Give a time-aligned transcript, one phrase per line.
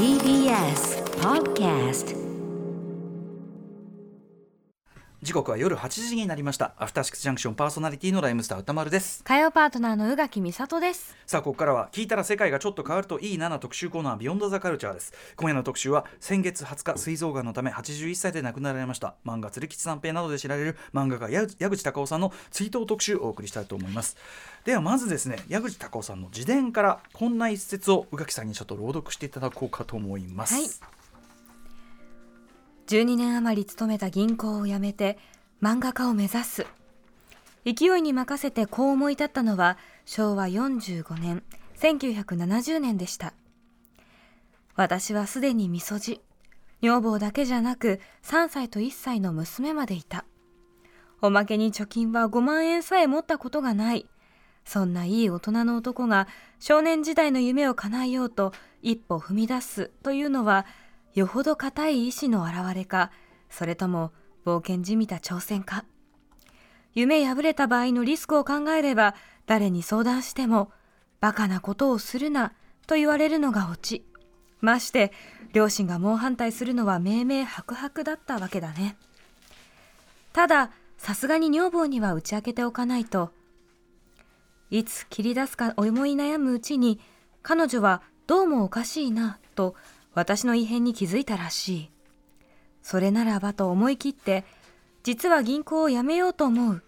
[0.00, 2.16] TBS Podcast
[5.22, 6.72] 時刻は夜8時になりました。
[6.78, 9.22] アフターシックスジャンクションパーソナリティのライムスター歌丸です。
[9.22, 11.14] 火曜パートナーの宇垣美里です。
[11.26, 15.12] さあここからは聞いたら世界がちょっと変わるといいなな特集コーナービヨンドザカルチャーです。
[15.36, 24.16] 今夜の特集は先月20日膵臓がんのため81歳で亡くなられました漫画鶴吉三平などで知られる漫画家矢矢口隆夫さんの追悼特集をお送りしたいと思います。
[24.64, 30.99] ではまずですね矢口隆夫さんの自伝からこんな一節を宇垣さんにちょっと朗読していただこうかと思います、はい
[32.90, 35.16] 12年余り勤めた銀行を辞めて
[35.62, 36.66] 漫画家を目指す。
[37.64, 41.44] 勢いに任せてこう思い立ったのは昭和45年
[41.78, 43.32] 1970年でした。
[44.74, 46.20] 私はすでにみそじ
[46.82, 50.24] 女房だけじゃなく3歳と1歳の娘までいた。
[51.22, 54.08] おまけに貯金は5万円さえ持ったことがない。
[54.64, 56.26] そんないい大人の男が
[56.58, 60.66] 少年時代の夢を叶えようと一歩踏み出すというのは
[61.20, 63.10] よほど固い意志の表れか
[63.50, 64.10] それとも
[64.46, 65.84] 冒険じみた挑戦か。
[66.94, 69.14] 夢破れた場合のリスクを考えれば
[69.46, 70.72] 誰に相談しても
[71.20, 72.54] バカなことをするな
[72.86, 74.06] と言われるのがオチ。
[74.62, 75.12] まして
[75.52, 78.96] 両親が猛反対するのは明々白々だったわけだね。
[80.32, 83.30] たださすがに女房には打ち明けておかないと
[84.70, 86.98] いつ切り出すか思い悩むうちに
[87.42, 89.74] 彼女はどうもおかしいなと
[90.14, 91.90] 私の異変に気づいたらしい。
[92.82, 94.44] それならばと思い切って
[95.02, 96.82] 実は銀行を辞めようと思う。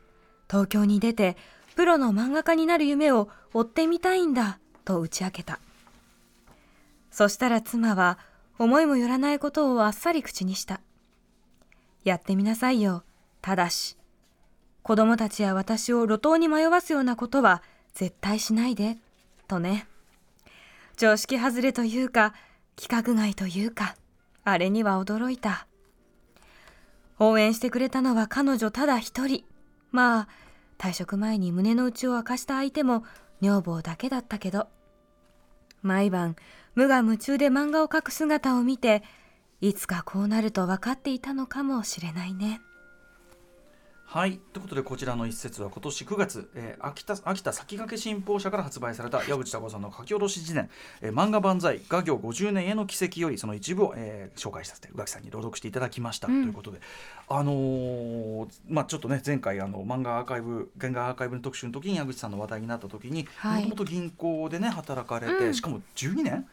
[0.50, 1.36] 東京に出て
[1.76, 5.60] プロの漫画家になる夢を追ってみたいんだと打ち明けた。
[7.10, 8.18] そしたら妻は
[8.58, 10.80] 思いもよらないことをあっさり口にした。
[12.04, 13.04] やってみなさいよ
[13.40, 13.96] ただし。
[14.82, 17.62] 子供たちや私を路頭に迷わすようなことは
[17.94, 18.98] 絶対しないで
[19.46, 19.86] とね。
[20.96, 22.34] 常識外れというか
[22.76, 23.96] 規格外というか
[24.44, 25.66] あれには驚いた。
[27.18, 29.44] 応援してくれたのは彼女ただ一人。
[29.90, 30.28] まあ
[30.78, 33.04] 退職前に胸の内を明かした相手も
[33.40, 34.68] 女房だけだったけど。
[35.82, 36.36] 毎晩
[36.74, 39.02] 無我夢中で漫画を描く姿を見て
[39.60, 42.60] いつかこうなると分かっていたのかもしれないね。
[44.12, 44.38] はい。
[44.52, 50.68] ということでこちらの一節は今年9月、えー秋田秋田先駆け新報社から発売された矢口孝夫さんの書き下ろし辞典
[51.00, 56.42] 「えー漫画万歳画業50年への奇跡」よりその一部を、えー紹介させて宇垣さんに朗読していただきました、うん。
[56.42, 56.80] ということで
[57.26, 63.62] あのーまあちょっとね前回あの漫画アーカイブ原画アーカイブの特集の時に矢口さんの話題になった時にもはい。
[63.62, 65.54] ともと銀行でね働かれて、うん。
[65.54, 66.46] しかも12年？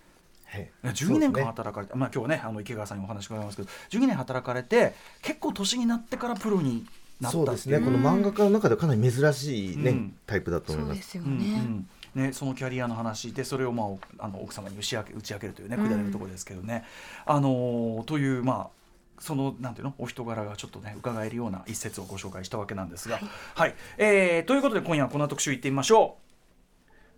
[0.46, 0.72] はい。
[0.84, 10.16] 12年間働かれて、まあ今日はねあの池川さんにお話伺いますけど12年働かれて結構年になってからプロになったそうですね、この漫画家の中ではかなり珍しい、ねうん。
[10.26, 10.90] タイプだと思いま。
[10.90, 12.24] そうですすようんね、うん。
[12.24, 15.84] ね、そのキャリアの話でそれを、まあお、あの奥様に打ち明け打ち明けるというねうん。
[15.84, 16.86] くだりのところですけどね。
[17.26, 18.68] あのーというまあ
[19.20, 19.94] そのなんていうの？
[19.98, 23.20] お人柄がちょっとね伺えるような一節をご紹介したわけなんですが、
[23.54, 26.30] はい、えーということで今夜はこの特集いってみましょう。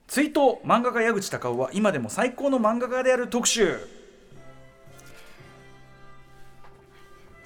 [0.08, 3.78] 追悼漫画家矢口隆夫は今でも最高の漫画家である特集。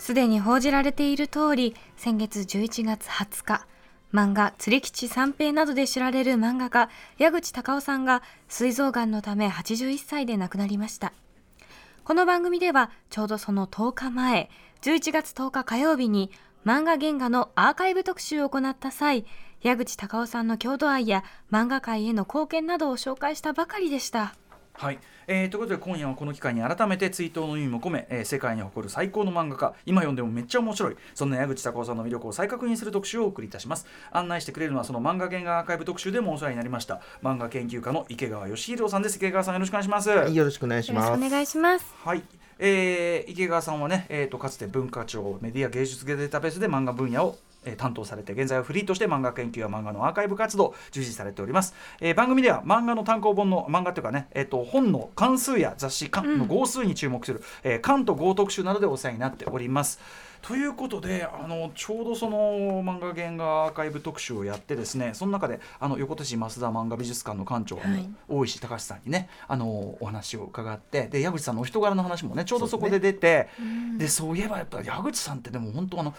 [0.05, 3.65] すでに報じられている通り先月11月20日
[4.13, 11.11] 漫画「釣り吉三平」などで知られる漫画家矢口隆夫さんが膵臓がんのため81歳で亡くなりました。
[12.03, 14.51] この番組ではちょうどその10日前
[14.83, 16.29] 11月10日火曜日に
[16.67, 19.25] 漫画原画のアーカイブ特集を行った際
[19.63, 24.35] 矢口隆夫さんの郷土愛や漫画界への貢献などを紹介したばかりでした。
[24.77, 33.85] はい、えーということで今夜はこの機会に改めて追悼の意味も込め、えー世界に誇る最高の漫画家今読んでもめっちゃ面白いそんな矢口隆夫さんの魅力を再確認する特集をお送りいたします。
[34.11, 39.15] 案内してくれるのはその漫画原画アーカイブ特集でもお世話になりました漫画研究家の池川義弘さんです。
[39.15, 40.09] 池川さんよろしくお願いします。
[40.09, 41.25] はい、よろしくお願いしよろしくます。
[41.25, 41.95] お願いします。
[42.03, 42.23] はい、
[42.59, 59.99] えー池川さんはね、えー、とかつて文化庁メディア芸術データベースで漫画分野をえー担当されて現在はフリーとして漫画研究や漫画のアーカイブ活動を従事されております、えー番組では漫画の単行本の漫画というかね、えー、と本の関数や雑誌関の号数に注目する、えー関と号特集などでお世話になっております。
[60.41, 68.07] ということであのちょうどその漫画原画アーカイブ特集をやってですねその中であの横手市増田漫画美術館の館長、はい。
[68.27, 73.49] 大石隆さんにねあのお話を伺ってで矢口さんのお人柄の話もねちょうどそこで出て
[73.97, 76.13] で,、そういえばやっぱ矢口さんってでも本当あの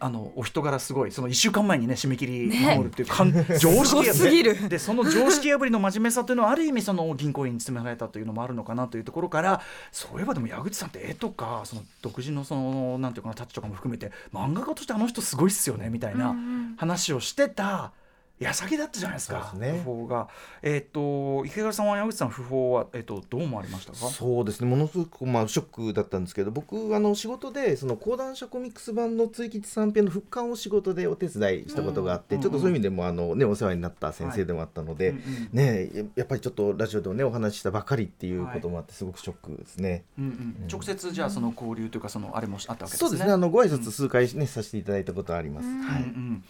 [0.00, 4.68] あのお人柄すごいその1週間前にね締め切り守るっていうかん、常識すごすぎる。
[4.68, 9.60] でその常識破りの真面目さというのはある意味その銀行員に勤められたというのもあるのかなというところから
[9.92, 16.34] そういえばでも矢口さんって絵とかその独自のそのなんていうかなタッチとかも含めて漫画家としてあの人すごいっすよねみたいな
[16.76, 17.92] 話をしてた
[18.40, 19.72] 矢先だったじゃないですかね。
[19.72, 20.28] 訃報が。
[20.62, 23.98] えっ、と池川さんは山口さんの訃報はえっ、とどう思われましたか？
[23.98, 24.68] そうですね。
[24.68, 40.04] ものすごく、まあ、ショックだったんですけど僕あの仕事でその講談社コミックス版の追吉三平の復刊を仕事でお手伝いしたことがあって、うんちょっとそういう意味でもあの、ね、お世話になった先生でもあったので、うんうんね、ややっぱりちょっとラジオでもねお話ししたばかりっていうこともあってすごくショックですね。
[40.18, 40.28] うんう
[40.64, 40.68] ん。
[40.70, 42.98] 直接じゃあその交流というかそのあれもあったわけですね。
[42.98, 43.32] そうですね。
[43.32, 45.68] あのご挨拶数回ね、させていただいたことあります。
[45.68, 46.08] うんはいうん。
[46.08, 46.44] うん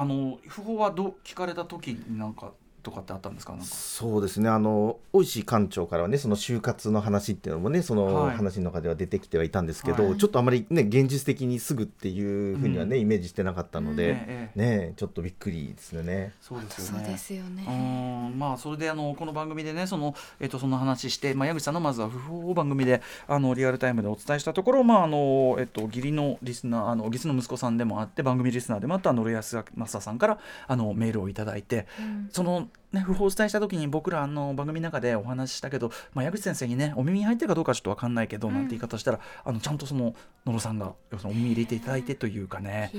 [0.00, 3.52] あの訃報はどう聞かれた時になんかとかってあったんですか？
[3.52, 3.66] なんか。
[3.66, 4.48] そうですね。
[4.48, 8.36] あの大石館長からはねその就活の話っていうのもねそのはい。
[8.36, 10.16] 話の中では出てきてはいたんですけど、はい。
[10.16, 14.86] ちょっとあまりね現実的にすぐっていうふうにはね、イメージしてなかったので、ええええ。
[14.86, 16.32] ねちょっとびっくりですよね。
[16.40, 17.04] そうですよね。
[17.04, 17.64] そうですよね。
[17.68, 18.38] うん。
[18.38, 32.28] まあそれであのこの番組でねそのえっとその話して、まあ、矢口さんのまずは訃報を番組であのリアルタイムでお伝えしたところ、まああのえっと義理のリスナーあの義理の息子さんでもあって番組リスナーでもあった野呂康正さんからあのメールをいただいて、うん。
[32.32, 38.54] そのね訃報をお伝えした時に僕らあの番組の中でお話ししたけど、まあ、矢口先生にねお耳に入ってるかどうかちょっと分かんないけど、うん。
[38.54, 40.14] なんて言い方したらあのちゃんとその
[40.46, 42.90] 野呂さんが要するにお耳入れていただいてというかね。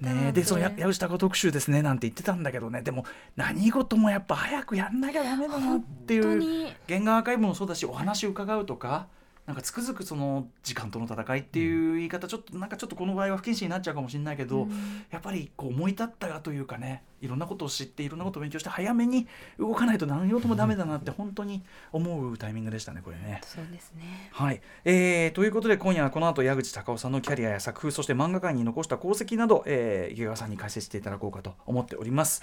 [0.00, 2.82] ね、でそのや矢口隆特集ですねなんて言ってたんだけどね。
[2.82, 3.04] でも
[3.36, 6.72] 何事もやっぱ早くやんなきゃダメだなっていうに。
[6.88, 9.08] 原画アーカイブもそうだしお話を伺うとか
[9.48, 14.70] なんかつくづくその時間との戦いっていう言い方ちょっとなんかちょっとこの場合は不謹慎になっちゃうかもしれないけど、うん。
[15.10, 19.26] やっぱりこう思い立ったがというかねいろんなことを知っていろんなことを勉強して早めに
[19.58, 21.62] 動かないと何事もダメだなって本当に
[21.92, 23.40] 思うタイミングでしたねこれね。
[23.44, 24.30] そうですね。
[24.32, 32.42] はい、えーということで今夜はこの後矢口隆夫さんのキャリアや作風そして漫画界に残した功績など、えー池川さんに解説していただこうかと思っております。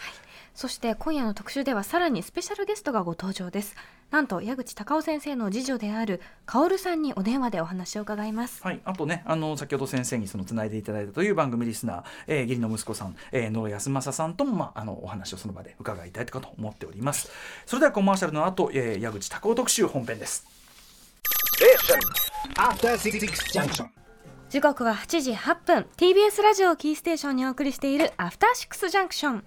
[0.54, 3.76] そして今夜の特集ではさらにスペシャルゲストがご登場です。
[4.12, 8.64] なんと矢口隆夫先生の次女である薫さんにお電話でお話を伺います。
[8.64, 17.30] はい、あとねあの先ほど先生にそのつないでいただいたという番組リスナー、えー、義理の息子さん、えー、野呂康正さんとも、まあ、あのお話をその場で伺いたいかと思っております。
[17.66, 20.46] それではコマーシャルの後、えー、矢口隆夫特集本編です。
[22.56, 23.20] After Six
[23.54, 23.88] Junction.
[24.50, 29.44] 時刻は8時8分 TBS ラジオをキーステーションにお送りしているアフターシックスジャンクション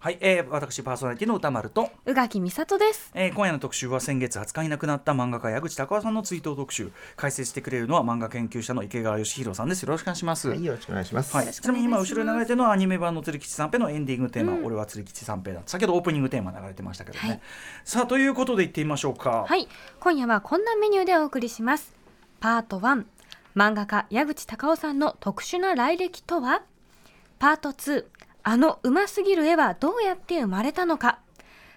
[0.00, 1.90] はい、えー、私パーソナリティの歌丸と。
[2.06, 3.10] 宇垣美里です。
[3.14, 6.92] えー今夜の特集は先月20日に亡くなった漫画家矢口隆夫さんの追悼特集。
[7.16, 9.82] 解説してくれるのは漫画研究者の池川義弘さんです。
[9.82, 11.34] よろしくお願いします、はい、よろしくお願いします。
[11.34, 15.62] はい、ちなみに今後ろに流れてるのはアニメ版の鶴吉三平のエンディングテーマ、俺は鶴吉三平だ。
[15.66, 17.40] 先ほどオープニングテーマ流れてましたけどね、はい。
[17.82, 19.46] さあということでいってみましょうか。
[19.48, 19.66] はい、
[19.98, 21.92] 今夜はこんなメニューでお送りします。
[22.38, 23.04] パート1、
[23.56, 26.62] 漫画家矢口隆夫さんの特殊な来歴とは？
[27.40, 28.04] パート2、
[28.50, 31.18] あのうますぎる絵はどうやって生まれたのか。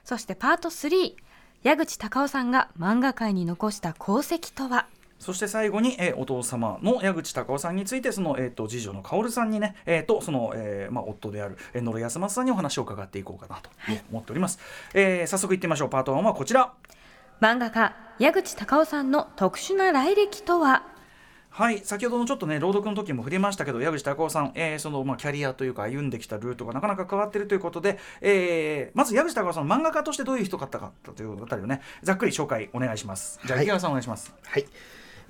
[0.06, 1.16] そしてパート3、
[1.64, 4.86] 矢口隆夫さんが漫画界に残した功績とは？
[5.20, 13.70] そして最後に、えーお父様の矢口隆夫さんについてその、えー、と次女の薫さんにね、えー、とその、えーまあ、夫である、えー野呂康正さんにお話を伺っていこうかなと
[14.10, 14.58] 思っております、
[14.94, 15.90] えー早速いってみましょう。
[15.90, 16.72] パート1はこちら。
[17.42, 20.84] 漫画家矢口隆夫さんの特殊な来歴とは？
[21.53, 33.39] はい先ほどのちょっとね朗読の時も触れましたけど矢口隆夫さん、えーそのまあ、キャリアというか歩んできたルートがなかなか変わっているということで、えーまず矢口隆夫さんの漫画家としてどういう人だったかというあたりをねざっくり紹介お願いします。
[33.45, 33.65] じゃあはい。
[33.65, 34.65] 池川さんお願いします、はい。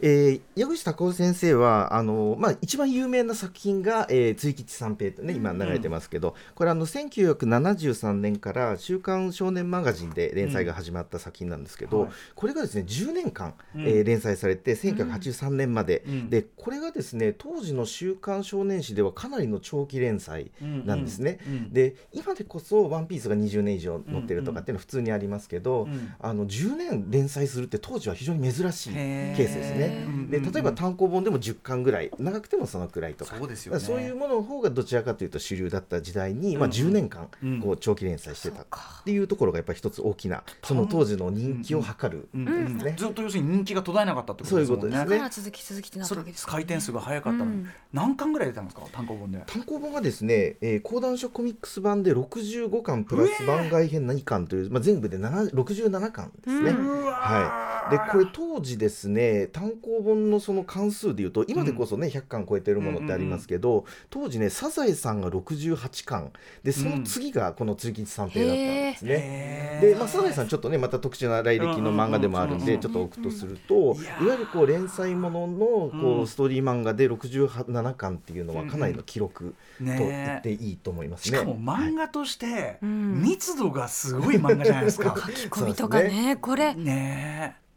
[0.02, 12.10] えー、矢口隆夫先生はあの、まあ、一番有名な作品が「えー、追吉三平」とね今流れてますけど、これあの1973年から「週刊少年マガジン」で連載が始まった作品なんですけど、はい。
[12.34, 13.82] これがですね10年間、うん。
[13.82, 16.30] えー連載されて1983年まで、うん。
[16.30, 20.52] でこれがですね当時の「週刊少年誌」ではかなりの長期連載
[20.86, 21.38] なんですね。
[21.48, 21.54] うん。
[21.54, 21.74] うん。
[21.74, 26.14] で今でこそ「ワンピースが20年以上載ってるとかっていうのは普通にありますけど、うん。
[26.20, 29.91] あの10年連載するって当時は非常に珍しいケースですね。
[30.30, 33.36] で例えば単行本でも10巻ぐらい長くてもそのくらいとか。
[33.38, 33.80] そうですよね。
[33.80, 37.60] そういうものの方がどちらかというと主流だった時代に、まあ、うん10年間うん。
[37.62, 38.62] こう長期連載してた。
[38.62, 38.66] っ
[39.04, 42.30] ていうところがやっぱり一つ大きなその当時の人気を測る。
[42.38, 42.96] ね。
[42.98, 44.78] ずっと要するに人気が途絶えなかったってことですもんね。
[44.78, 45.10] そういうことですね。
[45.10, 47.70] だから続き続きってなっそれたわけですか回転数が早かったのに、うん。
[47.94, 49.44] 何巻ぐらい出たんですか単行本で？
[49.46, 56.72] 単行本がですね、えー講談書コミックス版で65巻プラス番外編何巻という、まあ、全部で7 67巻ですね。
[56.72, 57.06] うん。
[57.06, 66.32] はい、でこれ当時ですね単行本のその関数でいうと今でこそね、100巻超えてるものってありますけど、当時ねサザエさんが68巻。
[66.64, 69.12] でその次がこの鶴吉三平だったんですね。
[69.12, 69.90] へー。
[69.94, 72.76] で、まあ、サザエさんちょっとねまた特殊な来歴の漫画でもあるんうんうんうん。
[72.76, 81.38] でちょっと置くとするといわゆるこう連載もののこうんうストーリー漫画で67巻っていうのはかなりの記録とね言っていいと思いますね。
[81.38, 85.16] しかも漫画としてうん密度がすごい漫画じゃないですか。
[85.28, 86.74] 書き込みとかねこれ。
[86.76, 87.71] ねえ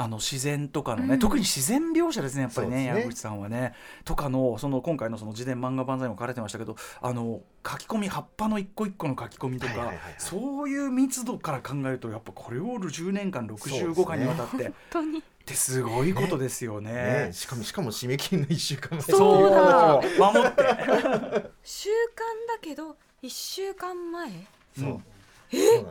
[0.00, 2.84] あの自然とかのね、うん、特に自然描写ですねやっぱりねね。
[2.86, 3.74] 矢口さんはね。
[4.04, 14.64] とかのその今回のその自伝漫画万歳も書かれてましたけどあの書き込み葉っぱの一個一個の書き込みとか、はいはいはいはい、そういう密度から考えるとやっぱこれを10年間65巻にわたって。
[14.64, 15.18] 本当に。
[15.18, 16.92] ってすごいことですよね。
[16.92, 17.02] ね。
[17.26, 17.32] ね。
[17.32, 19.50] しかもしかも締め切りの1週間前そう。
[19.50, 20.00] だ。
[20.18, 21.50] 守って。
[21.64, 24.30] 週間だけど1週間前？
[24.78, 25.02] そう、
[25.52, 25.84] え？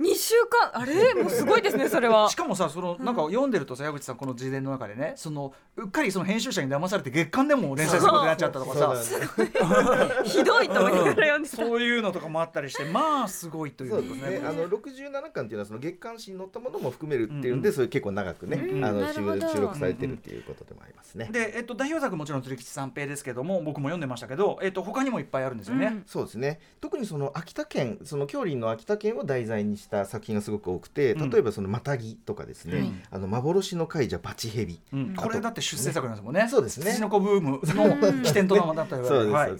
[0.00, 0.80] 2週間。
[0.80, 1.14] あれ？
[1.14, 2.28] もうすごいですね それは。
[2.28, 8.94] しかもさそのなんか読んでるとさ矢口さんこの自伝の中でねそのうっかりその編集者に騙されて月刊でも連載することになっちゃったとかさ、
[10.24, 11.56] ひどいと思いながら読んでた。
[11.56, 14.42] そういうのとかもあったりしてまあすごいということね。
[14.44, 26.60] あの67巻っていうのはその月刊誌に載ったものも含めるっていうんで、それ結構長くね、あの収録されてるっていうことでもありますね、で、えっと、代表作もちろん鶴吉三平ですけども僕も読んでましたけど、えっと、他にもいっぱいあるんですよね、そうですね。
[26.80, 36.46] 特にその秋田県その京林の秋田県を題材にした作品がすごく多くて例えばそのマタギとかですね、うん、あの幻の怪者バチヘビ、うん、これだって出世作なんですもんね。
[36.48, 36.92] そうですね。
[36.92, 39.58] 土の子ブームの起点となったそうです、はい、で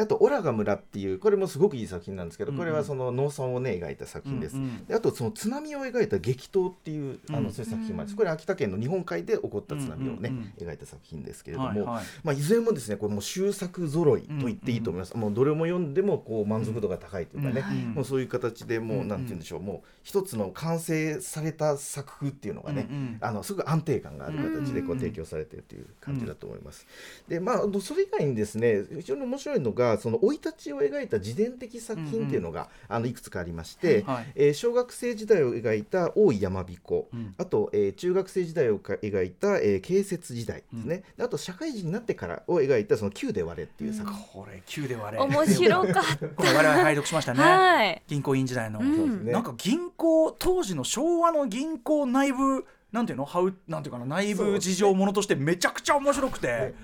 [0.00, 4.56] あと「オラガ村」っていうこれもすごくいい作品なんですけどこれはその農村をね描いた作品です、
[4.88, 8.16] であとその津波を描いた激闘っていうあのそういう作品もあります。
[8.16, 17.62] これ秋田県の日本海で起こった津波をね描いた作品ですけれども、まあ、いずれもですねこれも終作揃いと言っていいと思います、もうどれも読んでもこう満足度が高いというかね、
[17.94, 26.86] もうそういう形でもうなんて言うんでしょうもう一つの完成された作風っていうのがね、あのすごく安定感がある形でこう提供されているという感じだと思います。
[27.28, 45.22] でまあそれ以外にですね非常に面白いのがその生い立ちを描いた自伝的作品っていうのが、あのいくつかありまして、はい、えー、小学生時代を描いた大井山彦、うん、あと、えー、中学生時代を描いた、えー、慶節時代ですね、うん、あと社会人になってからを描いたその9で割れっていう作品、これ9で割れ。
[45.22, 46.28] 面白かった。
[46.36, 53.24] これ我々拝読しましたね、はい、銀行員時代の、うん、なんか銀行当時の昭和の銀行内部なんていうの？
[53.24, 54.06] ハウなんていうかな？
[54.06, 56.74] 内部事情ものとしてめちゃくちゃ面白くて。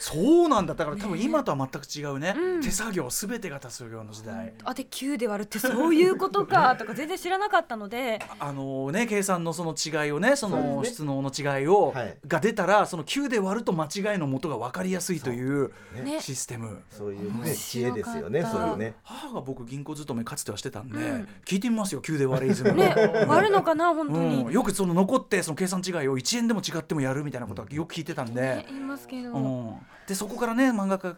[0.00, 0.74] そうなんだ。
[0.74, 4.54] だから多分今とは全く違うね、うん、手作業すべてが手作業の時代。
[4.64, 8.20] あで9で割るってそういうことかとか全然知らなかったので。
[8.38, 15.72] あのね計算のその違いをねその質能の違いを、はい、が出たらその9で割ると間違いのもとが分かりやすいという
[16.20, 16.82] システム。
[16.90, 18.94] そういうね知恵ですよねそういうね。
[19.02, 22.94] 母が僕銀行勤めかつてはしてたんで、うん、聞いてみますよ9で割れイズムね
[23.26, 31.16] 割るのかな本当に、うん、よくその残ってその計算違いを1円でも違ってもやるみたいなことはよく聞いてたんで、ね、言いますけど、うんでそこからね漫画家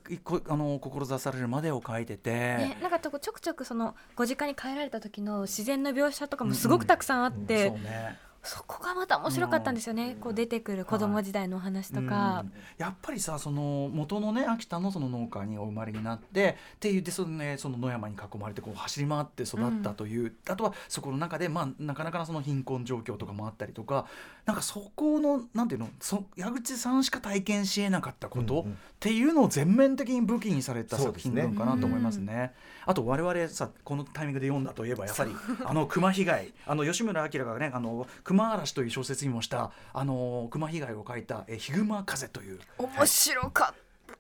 [0.48, 8.18] あの志されるまでを書いてて、ね、なんかちょくちょくそのご実家に帰られた時の自然の描写とかもすごくたくさんあって、うんうん、そうね。
[8.42, 12.44] そこがまた面白かったんですよね、うん、こう出てくる子供時代のお話とか、は
[12.78, 24.06] い、やっぱりさその元のね秋田のその農家にお生まれになってって言ってその,、ね、その野山に囲まれてこう走り回って育ったという、うん、あとはそこの中で、まあ、なかなかその貧困状況とかもあったりとか
[24.50, 25.88] なんかそこのなんていうの？
[26.00, 32.24] そ矢口さんしか体験しえなかったこと、っていうのを全面的に武器にされた作品なのかなと思いますね。
[32.24, 32.52] すね。
[32.84, 35.30] あと我々さこのタイミングで読んだといえばやっぱり
[35.64, 42.58] あの熊被害あの吉村明がねあの熊嵐という小説にもしたあの熊被害を書いた「えヒグマ風」という。
[42.76, 43.74] 面白かっ
[44.08, 44.14] た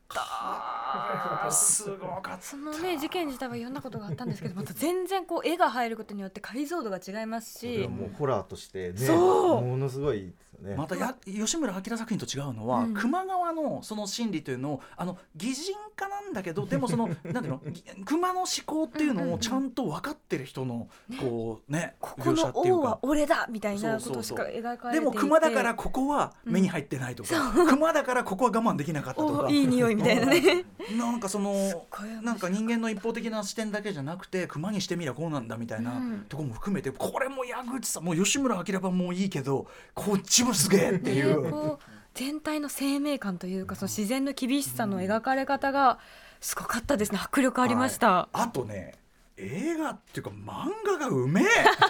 [1.50, 7.88] すごかったそのね事件自体は読んだことがあったんですけど また全然こう絵が入ることによって解像度が違いますし。
[7.88, 17.62] もうホラーとしてねものすごいね、またや吉村明作品と違うのは、うん、球磨川のその心理というのをあの擬人化なんだけどでもその なんていうの
[18.04, 20.88] 熊の思考っていうのをちゃんと分かってる人の、
[21.18, 27.64] こうねねここの王は俺だみたいなことしか描かれてでも熊だからここは目に入ってないとか、う。
[27.64, 29.50] ん、熊だからここは我慢できなかったとか。
[29.50, 30.64] いい匂いみたいなね。
[30.96, 31.86] なんかその
[32.22, 41.78] なんか人間の一方的な視点だけじゃなくて熊にしてみりゃこうなんだみたいなところも含めて、これも矢口さんもう吉村明版もいいけどこっちもすげえっていう。
[42.12, 46.00] 全体の生命感というかその自然の厳しさの描かれ方が
[46.40, 47.20] すごかったですね。
[47.22, 48.94] 迫力ありました、はい、あとね
[49.36, 51.44] 映画っていうか漫画がうめえ。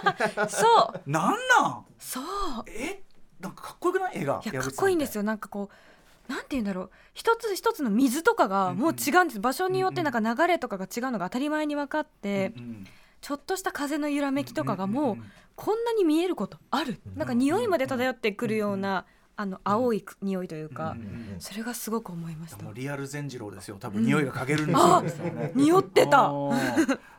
[0.47, 1.09] そう。
[1.09, 1.85] なんなん？
[1.97, 2.23] そう。
[2.67, 3.01] え？
[3.39, 4.17] なんかかっこよくない？
[4.19, 5.23] 映画いやかっこいいんですよ。
[5.23, 5.75] なんかこう
[6.27, 6.91] なんて言うんだろう。
[7.13, 8.95] 一つ一つの水とかがもう違うん。
[8.95, 12.87] です、うんうん、場所によってなんか流れとかが違うのが当たり前に分かって、うんうん、
[13.21, 15.17] ちょっとした風の揺らめきとかがもう
[15.55, 19.05] こんなに見えることある、なんか匂いまで漂ってくるような、
[19.41, 20.95] あの青い匂いというか、
[21.39, 22.63] それがすごく思いました。
[22.63, 23.77] もうリアル善次郎ですよ。
[23.79, 26.31] 多分匂いが嗅げるんですよね、匂ってた。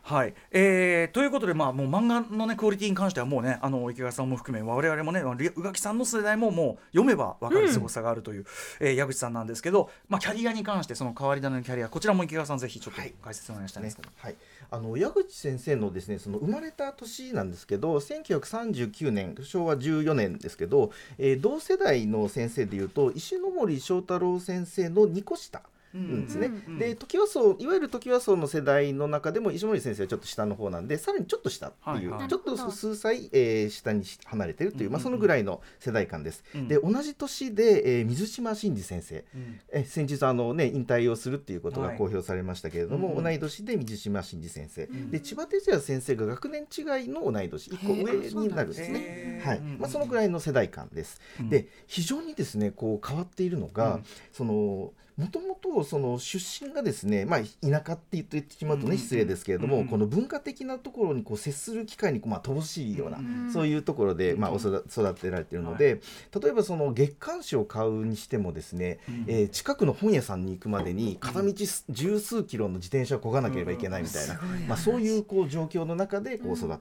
[0.05, 14.39] はい、えー、ということでまあもう漫画のねクオリティに関してはもうねあの池川さんも含め我々もね宇垣さんの世代ももう読めば分かるすごさがあるという、うん、えー、矢口さんなんですけど、まあ、キャリアに関してその変わり種のキャリアこちらも池川さんぜひちょっと解説お願いしたいんですけど、はい、ね。
[14.41, 14.79] はい。
[14.81, 25.63] あの矢口先生のですねその生まれた年なんですけど1939年昭和14年ですけど、えー、同世代の先生でいうと石森章太郎先生の2個下
[25.99, 26.47] んですね。
[26.47, 36.45] うんで時和荘いわゆる時和荘の世代の中でも石森先生はちょっと下の方なんでさらにちょっと下っていう、はいはい、ちょっと数歳、えー、下に離れてるという、まあ、そのぐらいの世代間です。
[36.55, 49.43] うん、で同じ年で、えー、水島真司先生、うん、え先日あの、ね、引退をするっていうことが公表されましたけれども、はい、同い年で水島真司先生、うん、で千葉哲也先生が学年違いの同い年1個上になるんですね。
[49.45, 51.21] はいまあ、そのぐらいの世代間です。
[51.49, 54.01] で非常にですねこう変わっているのが、
[54.33, 63.19] そのもともとその出身がですね、まあ、田舎って言ってしまうとね失礼ですけれども、この文化的なところにこう接する機会にまあ乏しいような、
[63.53, 66.01] そういうところでまあ育てられているので、
[66.41, 71.53] 例えばその月刊誌を買うにしてもですね、え近くの本屋さんに行くまでに片道
[71.91, 76.79] 十数キロの自転車をこがなければいけないみたいな、まあ、そういうこう状況の中でこう育った。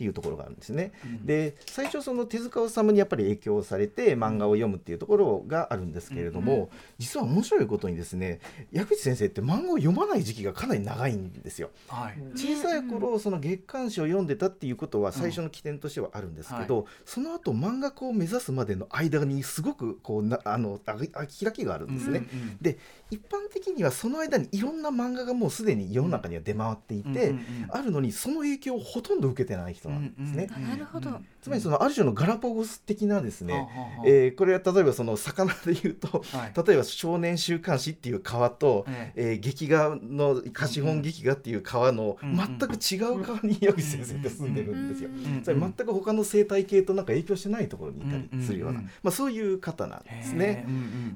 [0.00, 0.92] っていうところがあるんですね。
[1.04, 8.40] うん、で最初その手塚治虫にやっぱり影響されて漫画を読むっていうところがあるんですけれども、うん、実は面白いことにですね
[8.72, 11.68] 矢口先生って漫画を読まない時期がかなり長いんですよ。
[11.88, 22.26] はい、小さい頃その月刊誌を読んでたっていうことは最初の起点としてはあるんですけど、うんはい、その後漫画家を目指すまでの間にすごくこうなあのあ開きがあるんですね。
[22.32, 22.78] うんうん、で
[23.10, 27.34] 一般的にはその間にいろんな漫画がもうすでに世の中には出回っていて、
[27.70, 30.48] あるのにその影響をほとんど受けてない人なんですね。
[30.68, 33.68] なるほど、つまりそのある種のガラパゴス的なですね、
[34.04, 39.30] うえー、これは例えばその魚で言うと、はい、例えば少年週刊誌っていう川と、ええ。
[39.34, 45.10] ー、劇画の貸本劇画っていう川の全く違う川に矢口先生って住んでるんですよ。
[45.44, 50.66] それ全く他の生態系となんか影響してないところにいたりするような、まあ、そういう方なんですね。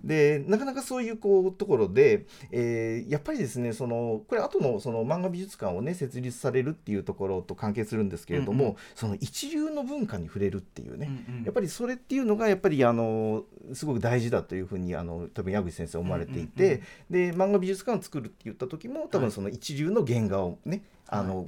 [0.03, 21.47] でなかなかそういうこうところで、えー、やっぱりですねそのこれ後のその漫画美術館をね設立されるっていうところと関係するんですけれども、その一流の文化に触れるっていうね、うんうん、やっぱりそれっていうのがやっぱりあのすごく大事だというふうにあの多分矢口先生思われていて、うんうんうん、で漫画美術館を作るって言った時も多分その一流の原画をね、あの、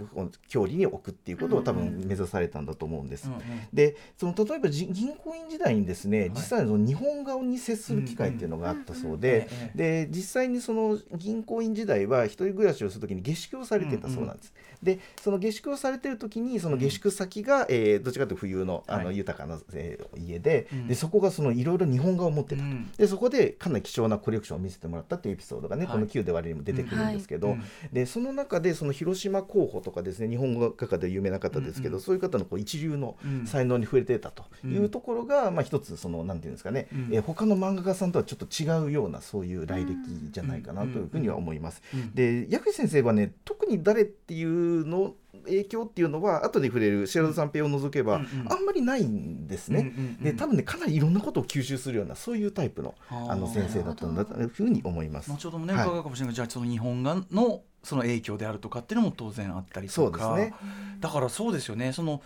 [0.49, 3.29] 郷里に置くっていうことを多分目指されたんだと思うんです。
[3.29, 3.41] うんうん、
[3.73, 14.53] でその例えば銀行員時代にですね、実際の日本画に接する機会っていうのがあったそうで、で実際にその銀行員時代は一人暮らしをする時に下宿をされてたそうなんです。
[14.83, 27.57] でその下宿をされてる時にその下宿先が、えー、どちらかというと冬のあの、豊かな、えー、家で,、でそこがそのいろいろ日本画を持ってたと、でそこでかなり貴重なコレクションを見せてもらったっていうエピソードがね、この「9で割」にも出てくるんですけど、
[27.93, 39.95] でその中でその広島候補とかですね日本語画家で有名な方ですけど、うんうん、そういう方のこう一流の才能に触れてたというところが、うん、まあ、一つそのなんていうんですかね、うん、えー、他の漫画家さんとはちょっと違うようなそういう来歴
[40.31, 41.83] じゃないかなというふうには思います。
[42.15, 49.93] で矢口先生はね特に誰っていうの影響っていうのは後で触れる白田三平を除けば、あんまりないんですね。
[50.21, 53.37] で多分ねかなりいろんなことを吸収するようなそういうタイプのあ。
[53.37, 55.31] の先生だったんだというふうに思います。
[55.31, 60.53] 後ほどもね伺うかもしれないけど、じゃあその日本画のその影響であるとかっていうのも当然あったりとか、ね、
[60.99, 61.93] だからそうですよね。
[61.93, 62.21] その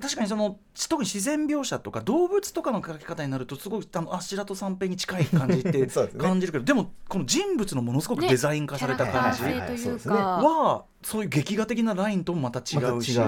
[0.00, 5.86] 確かにその特に自然描写とか動物とかの描き方になるとすごいあの白と三平に近い感じって
[6.18, 13.18] 感じるけどでもこの人物のものすごくデザイン化された感じはそういう劇画的なラインともまた違うし、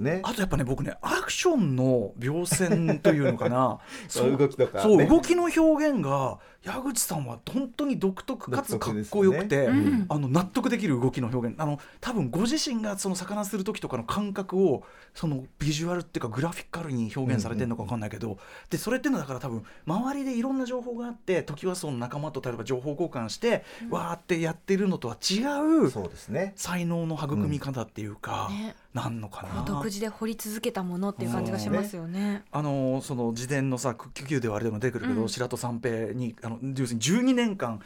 [0.00, 3.78] ね、あとやっぱね僕ねアクションの描線というのかな。
[4.08, 10.04] そう動きとか、ね、そう動きの表現が矢口さんは本当に独特かつかっこよくて、ね。
[10.08, 11.60] あの納得できる動きの表現。
[11.60, 14.82] あの多分ご自身がその魚する時とかの感覚を
[15.14, 18.38] そのビジュアルっていうかグラフィカルに表現されてるのか分かんないけど、うんうん、
[18.70, 25.40] でそれっていうのはだから多分周りでいろんな情報があって時はその仲間と例えば情報交換して、うん、わーってやってるのとは違
[25.84, 28.48] うそうです、ね、才能の育み方っていうか。
[28.50, 28.56] うん。
[28.56, 29.62] ねなんのかな。
[29.64, 32.44] 独自で掘り続けたものっていう感じがしますよね。
[32.52, 37.80] あのその自伝のさ「救急ではあれでも出てくるけど、うん、白戸三平にあの要するに12年間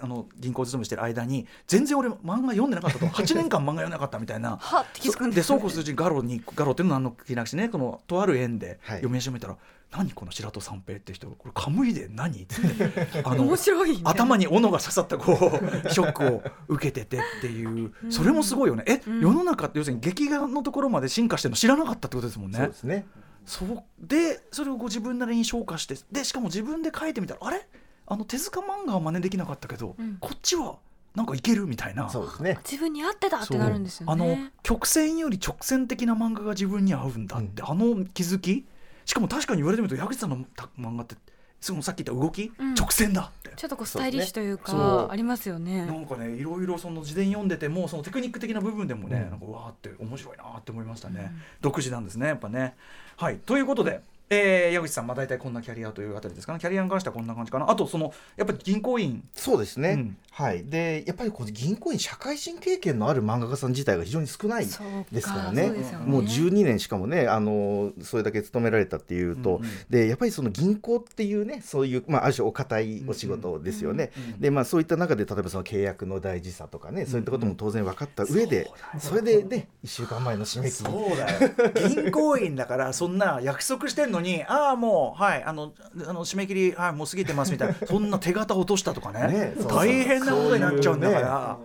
[0.00, 3.06] あの銀行勤めしてる間に全然俺漫画読んでなかったと。
[3.10, 4.56] 8年間漫画読んでなかったみたいな。
[4.56, 7.68] はって気づくんでそうこうするうちにガロにガロっていうのは何の気なくしね。
[7.68, 9.62] このとある縁で読み始めたら、はい
[9.96, 11.28] 何この白戸三平って人？
[11.28, 12.42] これカムイで何？
[12.42, 12.56] って
[13.24, 17.92] あの面白い、ね、頭に斧が刺さったこうショックを受けててっていう。
[18.10, 18.84] それもすごいよね。
[18.86, 22.58] え、うん、世の中って要するに劇画のところまで進化してるの知らなかったってことですもんね。
[22.58, 23.06] そうですね。
[23.46, 23.84] そう。
[24.00, 27.66] でそれをご自分なりに消化してでしかも自分で書いてみたらあれ？
[28.06, 30.76] あの手塚漫画は真似できなかったけど、うん、こっちは
[31.14, 32.10] なんかいけるみたいな。
[32.10, 32.58] そうですね。
[32.64, 34.12] 自分に合ってたってなるんですよね。
[34.12, 38.66] あの曲線より直線的な漫画が自分に合うんだって、うん、あの気づき？
[39.04, 40.38] しかも確かに言われてみると矢口さんの
[40.78, 41.16] 漫画って
[41.60, 42.74] そのさっき言った動き、うん。
[42.74, 43.50] 直線だって。
[43.56, 45.08] ちょっとこうスタイリッシュというかそう。
[45.10, 45.86] ありますよね。
[45.86, 49.30] なんかねいろいろその自伝読んでてもそのテクニック的な部分でもね、うん。
[49.30, 51.42] なんかうわーって面白いなって思いましたね、うん。
[51.62, 52.74] 独自なんですねやっぱね。
[53.16, 53.38] はい。
[53.38, 60.16] ということでえー、矢口さん、まあ、大体こんなキャリアというあたりですかね、キャリアに関してはこんな感じかな、あと、そのやっぱり銀行員、そうですね、うん。
[60.30, 60.64] はい。
[60.64, 65.66] でやっぱりこう銀行員社会人経験のある漫画家さん自体が非常に少ないそうですからね。
[65.66, 66.06] そうね。
[66.06, 69.70] もう12年しかもねあのそれだけ勤められたっていうと、うんうん。
[69.90, 80.90] でやっぱりその銀行っていうねそういう、まあ、ある種お堅いお仕事ですよね、うんうんでまあそういった中で例えばその契約の大事さとかね、そういったことも当然分かった上で、そそうれでね1週間前の締め切り。
[80.90, 81.88] そうだよ。
[81.88, 84.13] 銀行員だからそんな約束してんの？
[84.20, 85.72] にああもうはいあの
[86.06, 87.74] あの締め切りはいもう過ぎてますみたいな。
[87.86, 89.28] そんな手形落としたとかね。
[89.28, 89.78] ねそうそう。
[89.78, 91.58] 大変なことになっちゃうんだから、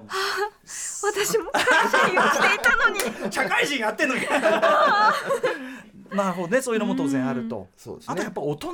[1.04, 3.32] 私も会社員をしていたのに。
[3.32, 4.22] 社会人やってんのに。
[6.12, 8.14] まあこうねそういうのも当然あると、そうですね。
[8.14, 8.74] あとやっぱ大人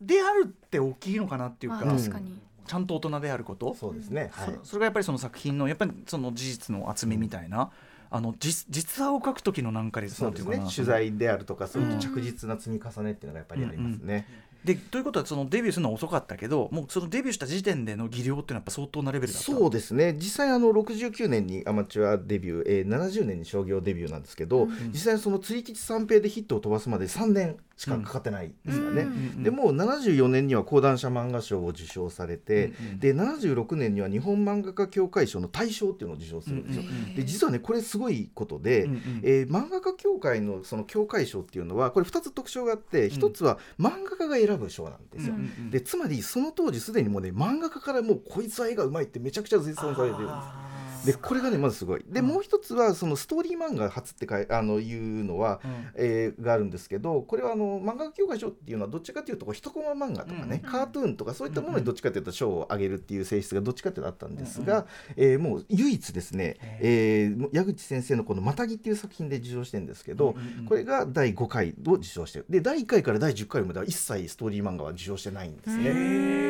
[0.00, 2.38] であるって大きいのかなっていうまか、あ確かに。
[2.66, 3.74] ちゃんと大人であること。
[3.74, 4.30] そうですね。
[4.32, 4.58] はい。
[4.62, 7.70] そそれがやっぱりその作品のやっぱりその事実の厚みみたいな、
[8.12, 10.58] あの実実話を書く時のなんかでそうですね。
[10.74, 11.98] 取材であるとかそういううん。
[11.98, 14.26] 着実な積み重ねっていうのがやっぱりありますね、
[14.64, 19.50] でということはそのデビューするのは遅かったけどもうそのデビューした時点での技量っていうのはやっぱ相当なレベルだった？
[19.50, 20.12] そうですね。
[20.14, 36.82] 実際あの69年にアマチュアデビュー、えー、70年に商業デビューなんですけど、実際その釣り吉三平でヒットを飛ばすまで3年しかかかってないですからね、うんでもう74年には講談社漫画賞を受賞されて、うんうんで76年には日本漫画家協会賞の大賞っていうのを受賞するんですよ、
[37.16, 50.71] で実はねこれすごいことで、うんうんえー漫画家協会のその協会賞っていうのはこれ2つ特徴があって1つは漫画家が選ぶ賞なんですよ、うんうんでつまりその当時すでにもうね漫画家からもうこいつは絵がうまいってめちゃくちゃ絶賛されてるんです
[51.04, 52.04] でこれがねまずすごい。
[52.08, 52.26] で、うん。
[52.26, 55.70] もう一つはそのストーリー漫画初ってかいあのいうのは、うん。
[55.96, 60.70] えーがあるんですけどこれはあの漫画家協会賞っていうのはどっちかというとこう一コマ漫画とかね、うん。
[60.70, 64.86] カートゥーンとかそういったものにどっちかというと賞をあげるっていう性質がどっちかというとあったんですが、
[65.16, 70.64] えーもう唯一ですね、えー矢口先生のこの「またぎ」っていう作品で受賞してるんですけど、うんうんうん。
[70.66, 72.46] これが第5回を受賞してる。
[72.48, 76.42] で第1回から第10回までは一切ストーリー漫画は受賞してないんですね。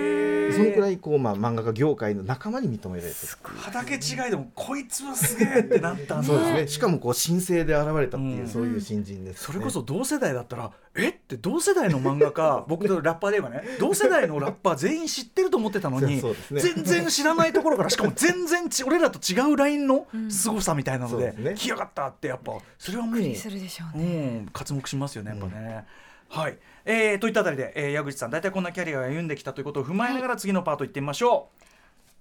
[0.52, 6.22] そのくらいこう、まあ、漫画家業界の仲間に認められてる畑違いでもこいつはすげえってなったんだ。
[6.24, 6.68] そうですね。
[6.68, 8.48] しかもこう新星で現れたっていう、うん。
[8.48, 11.08] そういう新人です、それこそ同世代だったらえ？
[11.08, 13.76] って同世代の漫画家 僕とラッパーで言えばね。
[13.78, 16.34] 同世代のラッパー全員知ってると思ってたのに、 ね。
[16.50, 20.30] 全然知らないところからしかも全然ち俺らと違うラインのうん。
[20.30, 21.54] 凄さみたいなので,、そうですね。
[21.56, 24.04] 来やがったってやっぱそれはもう、びっくりするでしょうね。
[24.04, 24.08] う
[24.42, 25.84] ん、刮目しますよねやっぱね。
[26.28, 31.62] はい、えー、といったあたりで、えー、矢口さん大体こんなキャリアを歩んできたということを踏まえながら次のパート行ってみましょう。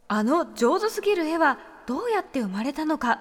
[0.10, 1.58] あの上手すぎる絵は
[1.92, 3.20] どうやって生まれたのか？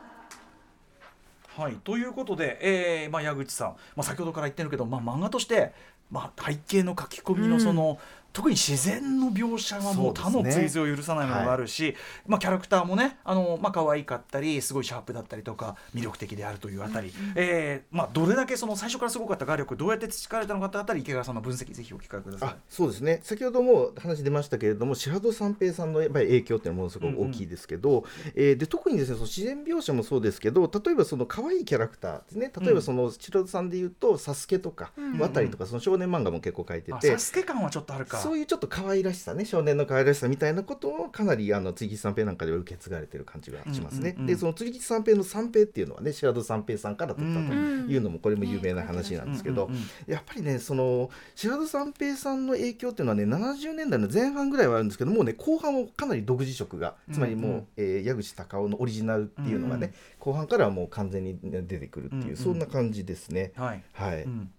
[1.56, 5.72] はい、ということで、えーまあ、矢口さん、まあ、先ほどから言ってるけど、まあ、漫画として、
[6.08, 7.98] まあ、背景の書き込みのその、
[8.32, 22.56] 特に自然の描写はもう他の追随を許さないものがあるし、まあ、キャラクターもねあの、まあ可愛かったりすごいシャープだったりとか魅力的であるというあたり、えーまあ、どれだけその最初からすごかった画力どうやって培われたのかってあたり池川さんの分析ぜひお聞かせくださいあ。
[22.68, 37.18] そうですね先ほども話出ましたけれども白戸三平さんのやっぱり影響っていうのはものすごく大きいですけど、えーで特にですねその自然描写もそうですけど例えばその可愛いキャラクターですね例えばその白戸さんでいうと「サスケとかうん「渡り」とかその少年漫画も結構書いてあてサ。
[37.18, 38.19] スケ感はちょっとあるか。
[38.20, 44.10] そういうちょっと可愛らしさね少年の可愛らしさみたいなことをかなりあの辻吉三平なんかでは受け継がれてる感じがしますね。
[44.10, 44.26] うんうんうん。
[44.26, 59.94] でその辻吉三平の三平っていうのはね白戸三平さんから取ったとうんいうのもこれも有名な話なんですけど、うんうんうんやっぱりねその白戸三平さんの影響っていうのはね70年代の前半ぐらいはあるんですけどもうね後半はかなり独自色がつまりもう、うんうんえー矢口隆夫のオリジナルっていうのがね、うんうん。
[60.18, 62.36] 後半からはもう完全にね出てくるっていう、うんうん。
[62.36, 63.52] そんな感じですね。
[63.56, 63.82] はい。
[63.92, 64.50] はい、うん、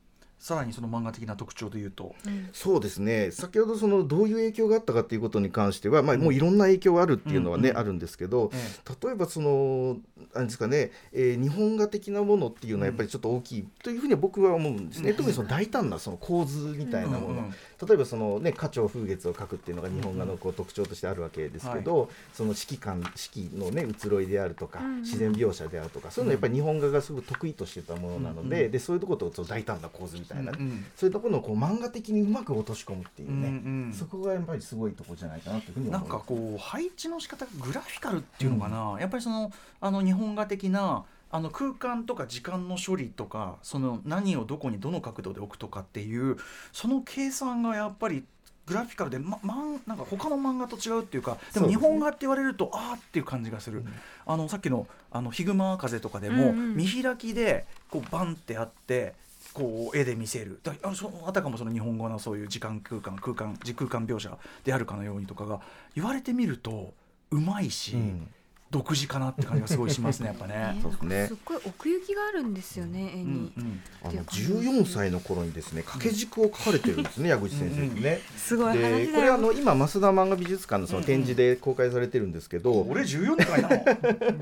[0.41, 2.15] さらにその漫画的な特徴でいうと、
[2.51, 3.29] そうですね。
[3.29, 9.97] 先ほどそのどういう影響があったかっていうことに関しては、まあ、もういろんな影響があるっていうのはね、うんうんあるんですけど、え例えばその
[10.33, 15.15] なんですかね、えー日本画的なものっていうのはやっぱりちょっと大きいというふうには僕は思うんですね、うん。
[15.15, 17.53] 特にその大胆なその構図みたいなもの、うんうん
[17.87, 30.53] 例えばそのね花鳥風月を描くっていうのが日本画のこう特徴としてあるわけですけど、その四季感四季のね移ろいであるとか、自然描写であるとかそういうのはやっぱり日本画がすごく得意としてたものなので,、うんでそういうところと大胆な構図みたいな
[30.95, 36.21] そういうところのこう漫画的にうまく落とし込むっていうね、そこがやっぱりすごいところじゃないかなというふうに思ないんます。
[36.21, 46.37] かこう配置の仕方がグラフィカルっていうのかな、やっぱりそのあの日本画的なあの空間とか時間の処理とかその何をどこにどの角度で置くとかっていう
[46.73, 48.25] その計算がやっぱり
[48.65, 53.83] グラフィカルで、ま、まんなんか他の漫画と違うっていうかでも日本画って言われると、ああっていう感じがする、
[54.25, 56.75] あのさっきのあのヒグマ風とかでも、うんうん。
[56.75, 59.13] 見開きでこうバンってあって
[59.53, 60.59] こう絵で見せる。
[60.63, 65.61] だあのそのあたかもその日本語のそういう時間空間空間時空間描写であるかのようにとかが
[65.95, 66.93] 言われてみると
[67.31, 68.27] うまいし、うん
[68.71, 70.79] 独自かなって感じがすごいしますね やっぱね。
[70.81, 71.27] そうですね。
[71.27, 73.81] すっごい奥行きがあるんですよね絵うんに、うん。
[74.01, 78.21] あのっていう感じ14歳の頃にですね掛け軸を書かれてるんですね矢口先生にね。
[78.37, 83.85] すごいでこれあの今増田漫画美術館のその展示で公開されてるんですけど、俺14歳なの。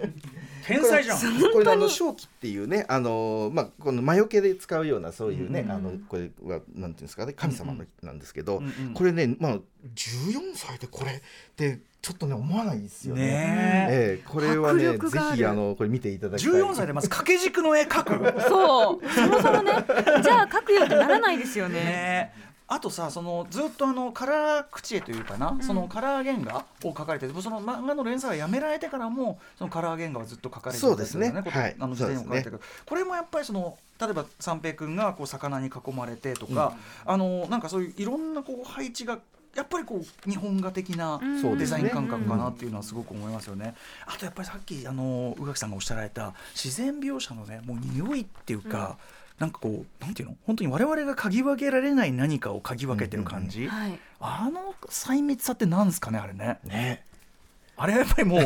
[0.65, 1.19] 天才じゃん。
[1.51, 8.61] これあの正気っていうねあのまあこの魔除けで使うようなそういうね、うんあのこれはなんていうんですかね神様のなんですけど、
[8.93, 9.59] これねまあ
[9.95, 11.21] 14歳でこれっ
[11.55, 13.21] てちょっとね思わないですよね。
[13.21, 13.93] ねえ。
[14.15, 16.53] ええこれはねぜひあのこれ見ていただきたい。
[16.53, 18.41] 14歳でまず掛け軸の絵描く。
[18.47, 19.09] そう。
[19.09, 19.73] そもそもね
[20.23, 21.75] じゃあ書くよってならないですよね。
[21.75, 25.61] ねあとさそのずっとあのカラー口絵というかな、ん。
[25.61, 31.31] そのカラー原画を描かれててその漫画の連載がやめられてからもそのカラー原画はずっと描かれてそうですね。
[31.31, 31.75] ことはい。
[31.79, 39.19] あの時代にも書かれてる、これもやっぱりその例えば三平君がこう魚に囲まれてとか、あのなんかそういういろんなこう配置が
[39.55, 41.19] やっぱりこう日本画的な
[41.57, 43.75] デザイン感覚かなっていうのはすごく思いますよね。
[44.05, 48.97] あとやっぱりさっきあの宇垣さんがおっしゃられた自然描写のねもう匂いっていうか、
[49.37, 50.35] なんかこうなんていうの？
[50.45, 53.99] 本当に我々が嗅ぎ分けられない何かを嗅ぎ分けてる感じ、はい。
[54.19, 56.59] あの細密さってなんですかねあれね。
[56.63, 57.03] ね。
[57.81, 58.41] あれはやっぱりもう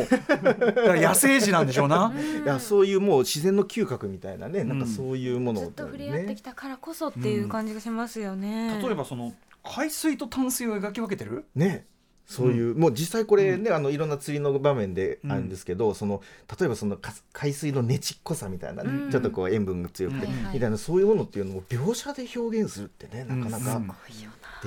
[1.00, 2.12] 野生児なんでしょうな。
[2.44, 9.32] いやそういうもう自然の嗅覚みたいなね、なんかそういうものをずっと触れ合ってきたからこそっていう感じがしますよね、例えばその
[9.64, 11.46] 海水と淡水を描き分けてる？
[11.54, 11.86] ね。
[12.26, 16.22] そういう、もう実際これね、あのいろんな釣りの場面であるんですけど、その
[16.58, 19.10] 例えばそのか海水のねちっこさみたいなね、うん。
[19.10, 20.52] ちょっとこう塩分が強くて、うん。
[20.52, 23.86] みたいなそういうものっていうのを描写で表現するってねなかなかうん。
[23.88, 23.94] で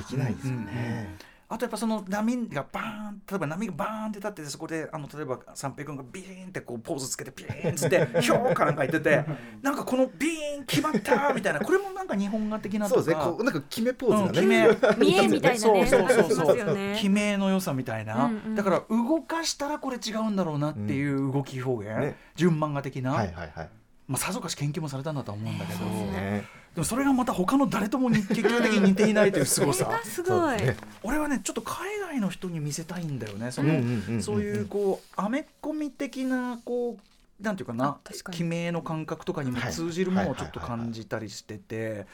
[0.08, 1.16] きないですよね。
[1.50, 9.24] あとやっぱその波がバーン例えば波がバーンって立っててそこであの例えば三平君がビーンってこうポーズつけてピーンっつって「ひょう」かなんか言ってて
[9.62, 13.02] なんかこのビーン決まったみたいなこれもなんか日本画的なとか。
[13.02, 13.24] そうですね。
[13.24, 16.10] こうなんか決めポーズがね、うん決め見えみたいなねそうそう。
[16.10, 16.94] そう感じしますよね。
[16.96, 18.56] 決めの良さみたいな、うんうん。
[18.56, 22.18] だから動かしたらこれ違うんだろうなっていう動き表現、ね。
[22.36, 23.70] 純漫画的な、はいはいはい。
[24.08, 26.44] まあ、さぞかし研究もされたんだとは思うんだけど、ね、で
[26.80, 30.58] もそれがまた他の誰ともに結局的に似ていないというすごさそれがすごい、
[31.04, 37.98] 俺はねちょっと海外の人に見せたいんだよねその、そういうこうアメコミ的なこうなんていうかな
[38.32, 42.08] 記名の感覚とかにも通じるものをちょっと感じたりしてて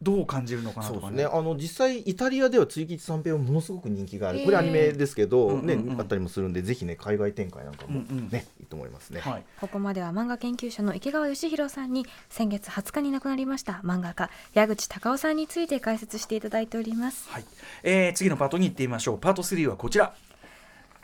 [0.00, 1.18] どう感じるのかなとかね。
[1.18, 1.24] ね。
[1.24, 4.44] あの実際イタリアでは追吉三平はものすごく人気がある。
[4.44, 9.20] これアニメですけど、ね、うんうんうんあったりもするんで、ぜひね海外展開なんかもね、うんうんいいと思いますね。
[9.20, 9.44] はい。
[9.60, 17.28] ここまでは漫画研究者の池川義弘さんに先月20日に亡くなりました漫画家矢口隆夫さんについて解説していただいております。
[17.30, 17.44] はい。
[17.82, 19.18] えー次のパートに行ってみましょう。
[19.18, 20.14] パート3はこちら。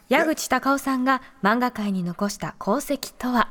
[0.08, 3.48] 矢口隆夫さんが漫画界に残した功績とは？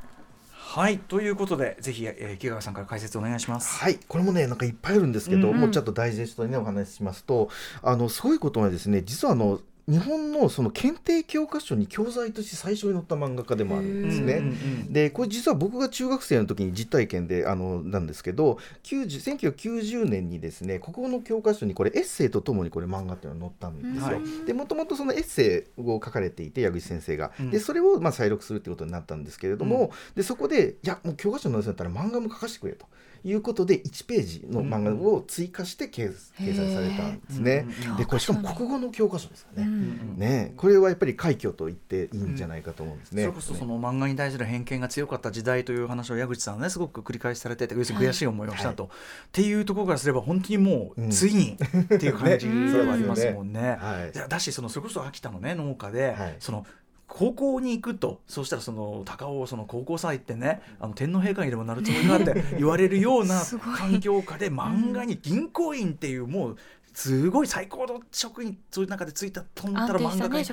[0.52, 0.97] はい。
[0.99, 3.80] ということでぜひ、えー池川さんから解説お願いします。
[3.80, 5.62] はい、これもねなんかいっぱいあるんですけど、うんうん。
[5.62, 7.49] もうちょっとダイジェスねお話ししますと
[7.82, 14.34] あのすごいことはですね実はあの日本のその検定教科書に教材として最初に載った漫画家でもあるんですね。
[14.36, 14.52] うんうんう
[14.89, 24.15] んでこれ実は僕が中学生の時に実体験であのなんですけど90 1990年にですね国語の教科書にこれエッセイとともにこれ漫画っていうのが載ったんですよ。
[24.17, 32.86] はいでもともとそのエッセイを書かれていて矢口先生が、うんでそれをまあ再録するってことになったんですけれども、でそこでいやもう教科書の載せだったら漫画も書かせてくれと。
[33.25, 37.65] いうことで1ページの漫画を追加して掲掲載されたんですね。
[37.97, 39.69] でこれしかも国語の教科書ですからね。
[39.69, 40.53] うんね。
[40.57, 43.23] これはやっぱり快挙と言っていいんじゃないかと思うんですね。
[43.23, 48.88] それこそその漫画に対する偏見が強かった時代という話を矢口さんはねすごく繰り返しされてて悔しい思いをしたと、っ
[49.31, 51.09] ていうところからすれば本当にもううん。
[51.09, 51.57] ついに
[51.95, 53.77] っていう感じ ではありますもんね。
[54.27, 56.36] だしそのそれこそ秋田のね農家で、はい。
[56.39, 56.65] その
[57.13, 63.39] 高校に行くとそうしたらその高尾その高校さ行ってねあの天皇陛下にでもなるつもりだって 言われるような
[63.78, 66.58] 環境下で漫画に銀行員っていうもう
[66.91, 70.45] すごい最高の職員そういう中でついたと思ったら漫画家に。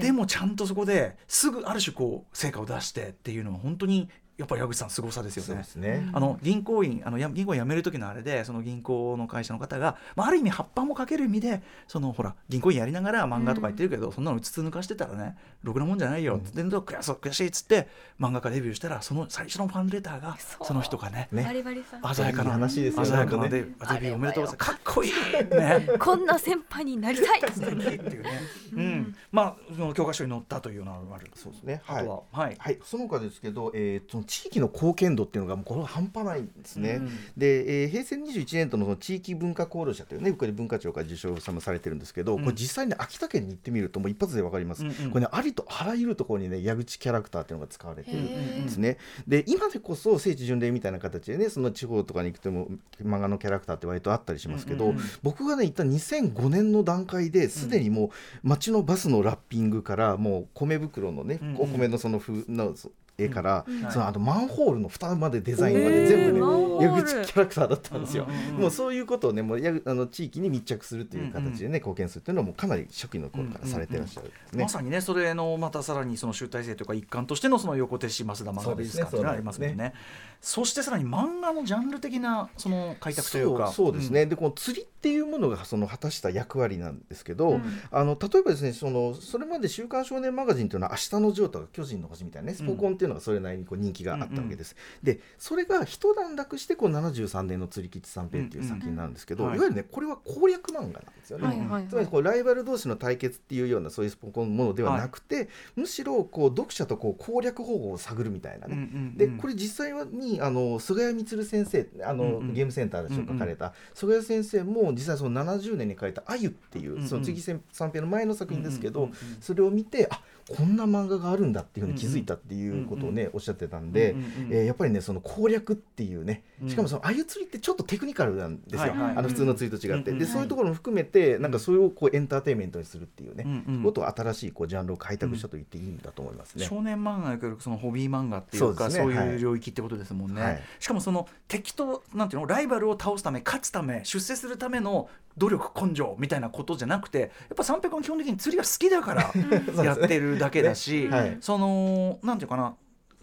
[0.00, 4.08] でもちゃんとそこですぐある種こう成果を出してっていうのは本当に
[4.42, 5.64] やっぱり矢口さんすごさですよね。
[5.76, 6.10] ね。
[6.12, 17.86] あの銀行員あのや銀行員辞める時のあれでその銀行の会社の方が、まあ、ある意味葉っぱもかける意味でそのほら銀行員やりながら漫画とか言ってるけど、そんなのうつつ抜かしてたらねろくなもんじゃないよって言って、悔しそう悔しいっつって
[18.18, 21.44] 漫画家デビューしたらその最初のファンレターがその人がねね。
[21.44, 22.14] バリバリさん。
[22.14, 23.66] 鮮やかないい話ですよ鮮やかなデね。
[24.00, 24.70] ビューおめでとうございます。
[24.70, 25.88] かっこいいね。
[26.00, 27.40] こんな先輩になりたい。
[27.40, 28.40] っていうね、
[28.72, 29.16] うん。
[29.30, 31.30] まあその教科書に載ったというのがある。
[31.34, 31.82] そうですね。
[31.86, 37.00] あとははい、はい、その他ですけど、えー、その地域の貢献度っていうのがもうこれは半端ないんですね。
[37.00, 37.08] うん。
[37.36, 42.44] で、えー平成21年度のその地域文化功労者というね、これ文化庁から受賞されてるんですけど、うん。
[42.44, 44.84] これ実際に秋田県に行ってみるともう一発でわかります。
[44.84, 45.10] うんうん。
[45.10, 48.96] これねありとあらゆるところにね矢口キャラクターっていうのが使われてるんですね。
[49.28, 52.68] で今でこそ聖地巡礼みたいな形でね、その地方とかに行くとも
[53.02, 58.10] 漫画のキャラクターって割とあったりしますけど、僕がね行った2005年の段階ですでにもう
[58.42, 62.74] 街のバスのラッピングからもう米袋のね、お米のその風の
[63.18, 68.26] 絵から、うんそのあとマンホールの蓋までデザインまで全部ね矢口キャラクターだったんですよ。
[68.28, 74.62] うんうんうんもうそういうことをねもうやあの地域に密着するという形でね、貢献するっていうのはもうかなり初期の頃からされてらっしゃるんですね。
[74.64, 79.94] まさにねそれのまたさらにその集大成というか一環としてのその横手市増田漫画美術館というのがありますもんね
[80.42, 83.68] そしてさらに漫画のジャンル的なその開拓というか。
[83.68, 87.62] そうそうですね、でこの釣りっていうものがその果たした役割なんですけど、うん。
[87.90, 94.76] あの例えばですねそのそれまで「週刊少年マガジン」というのは「明日のジョー」とか「巨人の星」みたいなねスポコンっていうのがそれなりにこう人気があったわけです。
[95.02, 99.50] でそれが一段落してこう73年の「釣り吉三平」っていう作品なんですけど、うん。
[99.50, 101.46] うんいわゆるねこれは攻略漫画なんですよね。
[101.46, 101.88] はいはいはい。
[101.88, 109.16] つまりこうライバル同士の対決っていうようなそういうスポコンものではなくて、むしろこう読者とこう攻略方法を探るみたいなね、うんうんうん。
[109.16, 112.54] でこれ実際にあの菅谷充先生あの、うんうん。
[112.54, 117.08] ゲームセンターで書かれた、菅谷先生も実際その70年に書いた「あゆ」っていう、うんうん。
[117.08, 119.40] その次三平の前の作品ですけど、うんうんうんうん。
[119.40, 120.20] それを見てあ
[120.56, 126.68] こんな漫画があるんだっていうふうに気づいたっていうことをね、おっしゃってたんで、うんうんうんえーやっぱりねその攻略っていうねうん。
[126.68, 129.16] しかもそのあゆ釣りってちょっとテクニカルなんですよ、はいはい。
[129.16, 133.82] あの普通の釣りと違って、うんうんでそういうところも含めてなんかそれをこうエンターテインメントにするっていうね、うんうん。
[133.82, 136.64] ことを新しいこうジャンルを開拓したと言っていいんだと思いますね。
[136.64, 139.14] 少年漫画よりそのホビー漫画っていうかそうい。
[139.14, 140.62] いう領域ってことですもんね、はい。
[140.78, 149.32] しかもその敵となんていうのライバルを倒すため勝つため出世するための努力根性みたいなことじゃなくてやっぱ三平君は基本的に釣りが好きだから
[149.82, 151.38] やってるだけだし、ねはい。
[151.40, 152.74] そのなんていうかな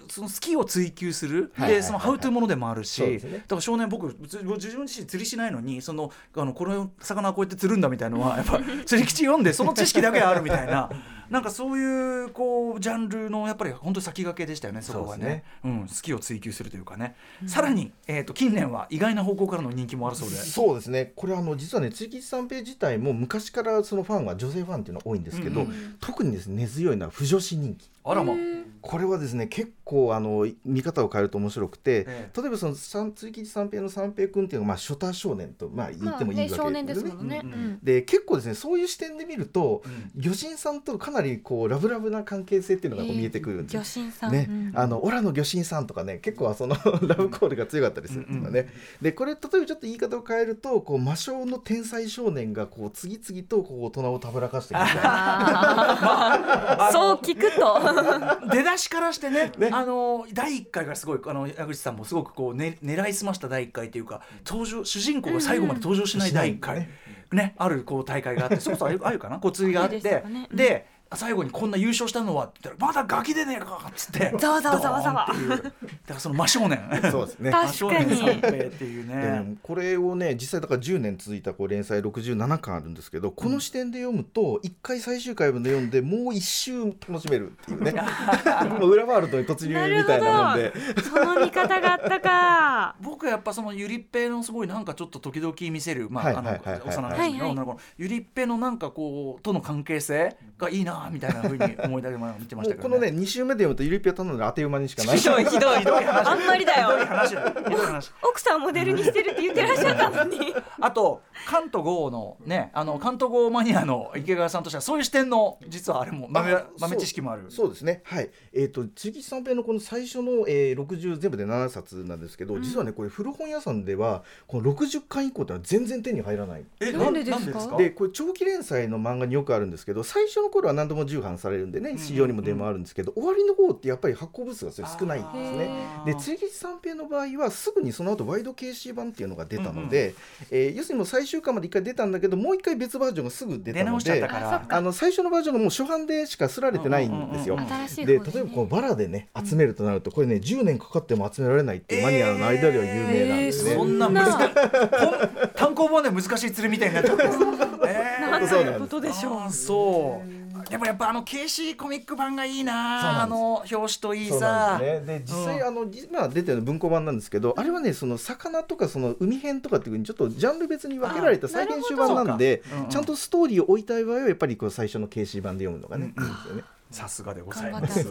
[0.09, 3.19] その好きを追求する、でそのハウトゥーものでもあるし、ね。
[3.19, 10.89] だから少年僕自自分自身釣りしないのにそのあのこの魚はこうやって釣るんだみたいのはやっぱ釣り吉読んでその知識だけあるみたいな
[11.29, 15.43] なんかそういうこうジャンルのやっぱり本当に先駆けでしたよねそこはね。
[15.63, 17.15] うん、好きを追求するというかね、
[17.45, 20.35] さらに、えー、と近年は意外な方向からの人気もあるそうで。
[20.35, 21.13] そうですね。
[21.15, 25.97] これあの実はね釣り吉三平自体も昔からそのファンは女性ファンっていうのは多いんですけど、うんうん。
[25.99, 28.33] 特にですね根強いのは不女子人気あらま、
[28.81, 37.41] これはですね結構あの見方を変えると面白くて、え例えばその三釣り吉三平の三平君っていうのはまあ初太少年とまあ言ってもいいわけ少年ですね。
[37.43, 37.53] うん。
[37.53, 37.79] うん。
[37.83, 40.21] で結構ですねそういう視点で見ると、うん。
[40.21, 43.83] 魚神さんとかなりこうラブラブな関係性っていうのがこう見えてくるんですよ。
[43.83, 44.31] 魚神さん。
[44.31, 44.47] ね。
[44.49, 44.71] うん。
[44.75, 48.69] あのオラの魚神さんとかね結構そのラブコールが強かったりするんですよね。
[49.01, 55.01] でこれ例えばちょっと言い方を変えるとこう魔性の天才少年がこう次々とこう大人をたぶらかしていくみたいな。
[55.03, 57.98] あー そう聞くと。
[58.51, 59.69] 出だしからしてねね。
[59.71, 66.89] あの第1回からすごいあの矢口さんもすごくこう、ね、狙いすました第1回というか登場主人公が最後まで登場しない第1回、うんうん
[67.31, 70.23] ねあるこう大会があってそれこそあゆあゆかなこう釣りがあってね。
[70.49, 70.55] うん。
[70.55, 74.79] で最後にこんな優勝したのはって言ったらまだガキでねえかっつってざわざわ。
[74.79, 75.33] ざわざわだ
[75.71, 75.71] か
[76.09, 77.51] らその真正年そうですね。
[77.51, 78.09] 確真正かに。
[78.09, 87.93] 年三平っていうでねねこれをね実際だから10年続いたこう連載67巻あるんですけどこの視点で読むと1回最終回まで読んでもう一周楽しめるっていうね。
[88.79, 90.73] もう裏ワールドに突入みたいなもんで。
[91.03, 92.95] その見方があったか。
[93.01, 97.71] 僕はやっぱそのゆりっぺのすごいなんかちょっと時々見せるまあ幼馴はいはい染の女の子。
[97.73, 105.17] のゆりっぺのなんかこうとの関係性がいいなみたいなふうに思いながら見てましたけどもうこのね2週目で読むとゆりぴょたので当て馬にしかない。
[105.17, 105.85] ひどいひどい。
[105.87, 107.05] あんまりだひどいよ。
[107.05, 107.53] 話だよ。
[107.57, 108.11] ひどい話。
[108.21, 110.53] 奥さんをモデルにしてるって言ってらっしゃったのに。
[110.81, 117.45] あと関東郷のねあの関東郷マニアの池川さんとしてはそういう視点の実はあれも豆あ豆知識もある。
[117.49, 118.01] そうですね。
[118.03, 118.29] はい。
[118.53, 126.65] えっ、と次三平のこの最初の、えー、60全部で7冊なんですけど、実はねこれ古本屋さんではこの60巻以降ってのは全然手に入らない。
[126.81, 127.77] えなんでですか？
[127.77, 135.69] でこれ長期連載の漫画によくあるんですけど最初の頃は何度も重版されるんでね市場にも出回るんですけど、終わりの方ってやっぱり発行部数がそれ少ないんですね。
[136.05, 140.15] で追撃三平の場合はすぐにその後ワイド KC 版っていうのが出たので、
[140.51, 144.65] えー要するにもう最終巻まで一回出たんだけどもう一回別バージョンがすぐ出たの出直しちゃったでから。
[144.67, 147.55] あの最初のバージョンがもう初版でしか刷られてないんですよ。
[147.55, 153.75] うんうんうん新しいで方例えばこのバラでね集めるとなるとこれね10年かかっても集められないっていうマニアの間では有名なんですね。
[153.75, 157.23] そんな難しい本単行本で難しい釣りみたいになっちゃって。
[157.87, 158.39] えー。
[158.39, 158.79] 当そうなんです。
[158.79, 159.51] ことでしょう。
[159.51, 164.77] そうでもやっぱあの KC コミック版がいいなあの表紙といいさ。
[164.77, 165.19] んですね。
[165.19, 172.89] で実際、うんあの今出てるの文庫版なんですけど、あれはねその魚とかその海編とかっていうふうにちょっとジャンル別に分けられた再編集版なんでそうんうん。
[172.89, 176.63] ちゃんとストーリーを置いたい場合はやっぱりこう最初の KC 版で読むのがね、うんいいんですよね。
[176.91, 178.07] さすがでございます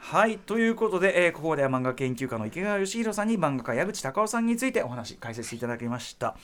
[0.00, 6.36] はいということで、えーここでは漫画研究家の池川義弘さんに漫画家矢口隆夫さんについてお話解説いただきました。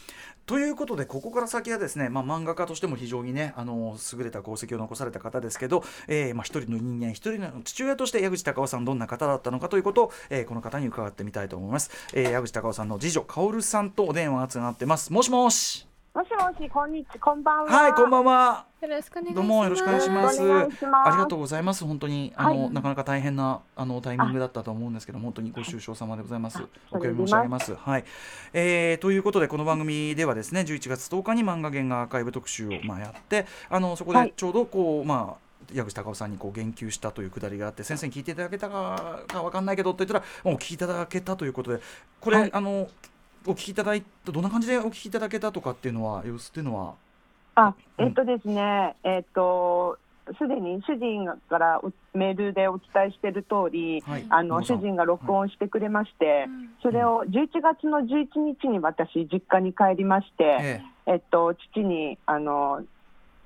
[0.44, 11.90] ということでここから先はですね、まあ、漫画家としても非常にねあの優れた功績を残された方ですけど、えーまあ、一人の人間一人の父親として矢口隆夫さんどんな方だったのかということを、えーこの方に伺ってみたいと思います。
[12.12, 15.12] えー矢口隆夫さんの次女薫さんとお電話がつながってます。
[15.12, 15.93] もしもし。
[16.14, 17.72] もしもし、こんにちは、こんばんは。
[17.72, 18.66] はいこんばんは。
[18.80, 19.34] よろしくお願いします。
[19.34, 20.40] どうもよろしくお願いします。
[20.40, 21.84] ありがとうございます。
[21.84, 26.58] 本当にあの、はいなかなか大変なあのタイミングだったと思うんですけど、本当にご愁傷様でございます。
[26.58, 27.74] あお悔やみ申し上げます。
[27.74, 28.04] はい、
[28.52, 28.98] えー。
[28.98, 35.44] ということでこの番組ではですね、11月10日に漫画原画アーカイブ特集をまあやって、あのそこはいでちょうどこう、まあ。
[35.72, 41.80] 矢口隆夫さんにこう言及したというくだりがあって先生に聞いていただけたかかわかんないけどと言ったらもうお聞きいただけたということで
[42.20, 42.86] これ、はいあの
[43.46, 46.94] お聞きいただいたどんな感じでお聞きいただけたとかっていうのは様子っていうのは？
[47.56, 49.98] あ、えっとですね、えっと、
[50.38, 54.26] すでに主人からおメールでお伝えしている通り、はい。
[54.30, 56.70] あの主人が録音してくれまして、うん。
[56.82, 61.14] それを11月の11日に私、実家に帰りまして、ええ。
[61.16, 62.82] っと、父にあの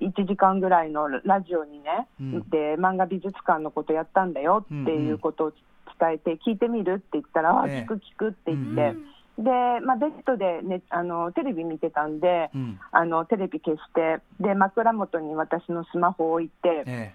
[0.00, 2.48] 1時間ぐらいのラジオにね、うん。
[2.50, 5.52] で漫画美術館のことやったんだよっていうことを
[6.00, 7.78] 伝えて、聞いてみるって言ったら、あえ。
[7.78, 9.04] え聞く聞くって言って、うん
[9.38, 9.50] で
[9.86, 12.80] まあ、ベッドで、ね、あのテレビ見てたんで、えうん。
[12.90, 17.14] あのテレビ消してで枕元に私のスマホを置いてえ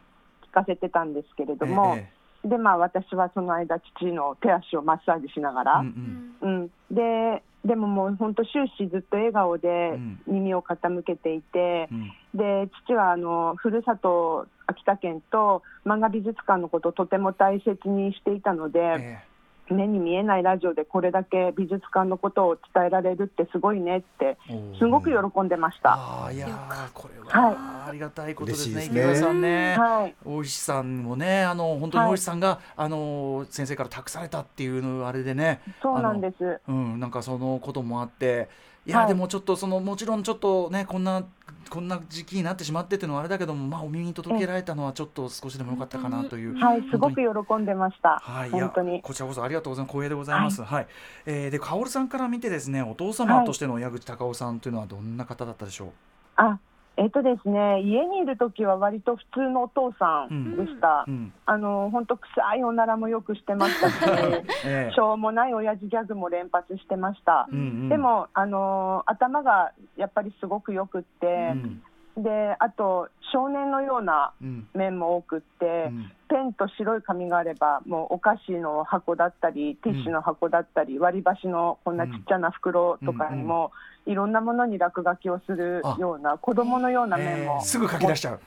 [0.50, 2.10] 聞かせてたんですけれえども、え
[2.48, 6.64] でまあ、私はその間父の手足をマッサージしながえら、うんううん。
[6.64, 10.22] んででももう本当終始ずっと笑顔でうん。
[10.26, 12.12] 耳を傾けていて、うん。
[12.34, 19.33] で父はあのふるさと秋田県と漫画美術館のことをとても大切にしていたので、え
[19.70, 24.38] 目に見えないラジオでこれだけ美術館のことを伝えられるってすごいねって
[24.80, 25.94] すごく喜んでました。
[25.94, 26.48] ああいや
[26.94, 27.26] これは。
[27.26, 28.74] はありがたいことですね。
[28.74, 29.12] 嬉しいですね。
[29.12, 29.78] 池田さんね。
[29.78, 30.16] はい。
[30.26, 32.12] 大石さんもねあの本当にはい。
[32.12, 35.62] 大石さんが、あの先生から託されたっていうのあれでね。
[35.82, 36.62] そうなんです。
[36.68, 38.50] うんなんかそのこともあって
[38.86, 41.24] いや、はいでもちょっとそのもちろんちょっとねこんな
[41.70, 46.56] こんな時期になってしまってっていうのはあれだけどもまあお耳に届けられたのはちょっと少しでもよかったかなという。
[46.56, 48.20] はい、すごく喜んでました。
[48.22, 49.02] はい、本当に。
[49.02, 50.62] こちらこそありがとうございます光栄でございます。
[50.62, 50.88] はい、
[51.26, 55.90] えーで薫さんから見てですねお父様としての矢口隆夫さんというのはどんな方だったでしょう？
[56.36, 56.60] あ、
[56.96, 61.06] えっとですね、家にいる時は割と普通のお父さんでした。
[61.08, 63.96] うん、あの本当臭いおならもよくしてましたし、
[64.66, 64.94] ええ。
[64.94, 67.48] しょうもない親父ギャグも連発してました。
[67.52, 67.90] うんうん。
[67.90, 71.84] でもあの頭がやっぱりすごくよくってう、ん
[72.18, 74.68] であと少年のようなうん。
[74.74, 76.12] 面も多くって、うん。
[76.30, 83.72] ペンと白い紙があればもうお菓子の箱だったりティッシュの箱だったり、割り箸のこんなちっちゃな袋とかにも、
[84.06, 87.62] いろんなものに落書きをするような子供のような面も、えー。
[87.62, 88.40] すぐ書き出しちゃう。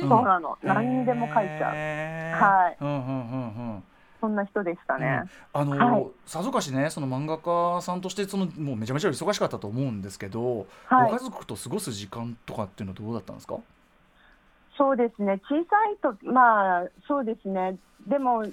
[0.00, 2.38] そうなの、何にでも書いちゃう、えー。
[2.38, 2.76] はい。
[2.80, 3.06] うんうんうんう
[3.76, 3.84] ん。
[4.24, 5.24] そんな人でしたね。
[5.52, 6.06] あの、はい。
[6.24, 11.10] さぞかしねその漫画家さんとしてそのもうめちゃめちゃ忙しかったと思うんですけど、はい。
[11.10, 13.56] ご家族と過ごす時間とかっていうのはどうだったんですか？
[14.78, 17.76] そうですね、小さいと、まあそうですね、
[18.08, 18.52] でも、う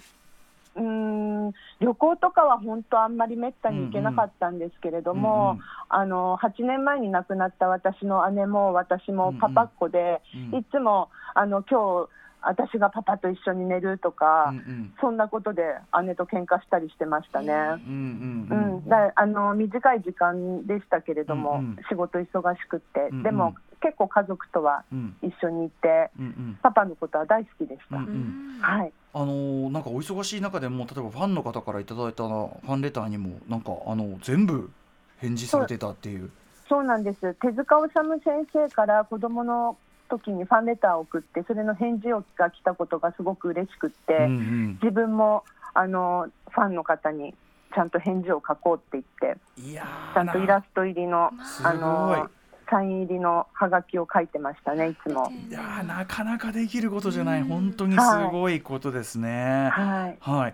[0.76, 5.58] ーん旅行とかは本当、あんまりめったに行けなかったんですけれども、
[5.90, 10.60] あの8年前に亡くなった私の姉も私もパパっ子で、うんうん。
[10.60, 12.10] いつもあの今日
[12.42, 14.94] 私がパパと一緒に寝るとか、うんうん。
[15.00, 15.64] そんなことで
[16.04, 17.54] 姉と喧嘩したりしてましたね。
[17.54, 21.78] うんううんん、だあの短い時間でしたけれども、うんうん。
[21.89, 23.24] 仕事忙しくって、うんうん。
[23.24, 25.16] でも結構家族とはうん。
[25.22, 26.60] 一緒にいて、うんうん。
[26.62, 27.98] パパのことは大好きでした。
[27.98, 28.60] うんうん。
[28.62, 34.70] はい、あのーなんかお忙しい中でも例えばファンの方からいただいたファンレターにもなんかあの全部
[35.18, 36.30] 返事されてたっていう。
[36.68, 37.34] そうなんです。
[37.36, 39.78] 手塚治虫先生から子供の
[40.12, 45.43] 時にファンレターを送って、それの返事が来たことがすごく嬉しくって、うんうん自分も
[45.74, 47.34] あのファンの方に
[47.74, 51.32] ちゃんと返事を書こうって言って、いやーちゃんとイラスト入りの
[51.64, 52.30] あの
[52.70, 55.32] サイン入りのハガキを書いてましたね、いつも。
[55.49, 57.99] いやーなかなかできることじゃない、本当にす
[58.32, 59.70] ごいことですね。
[59.72, 60.18] はい。
[60.20, 60.53] はい。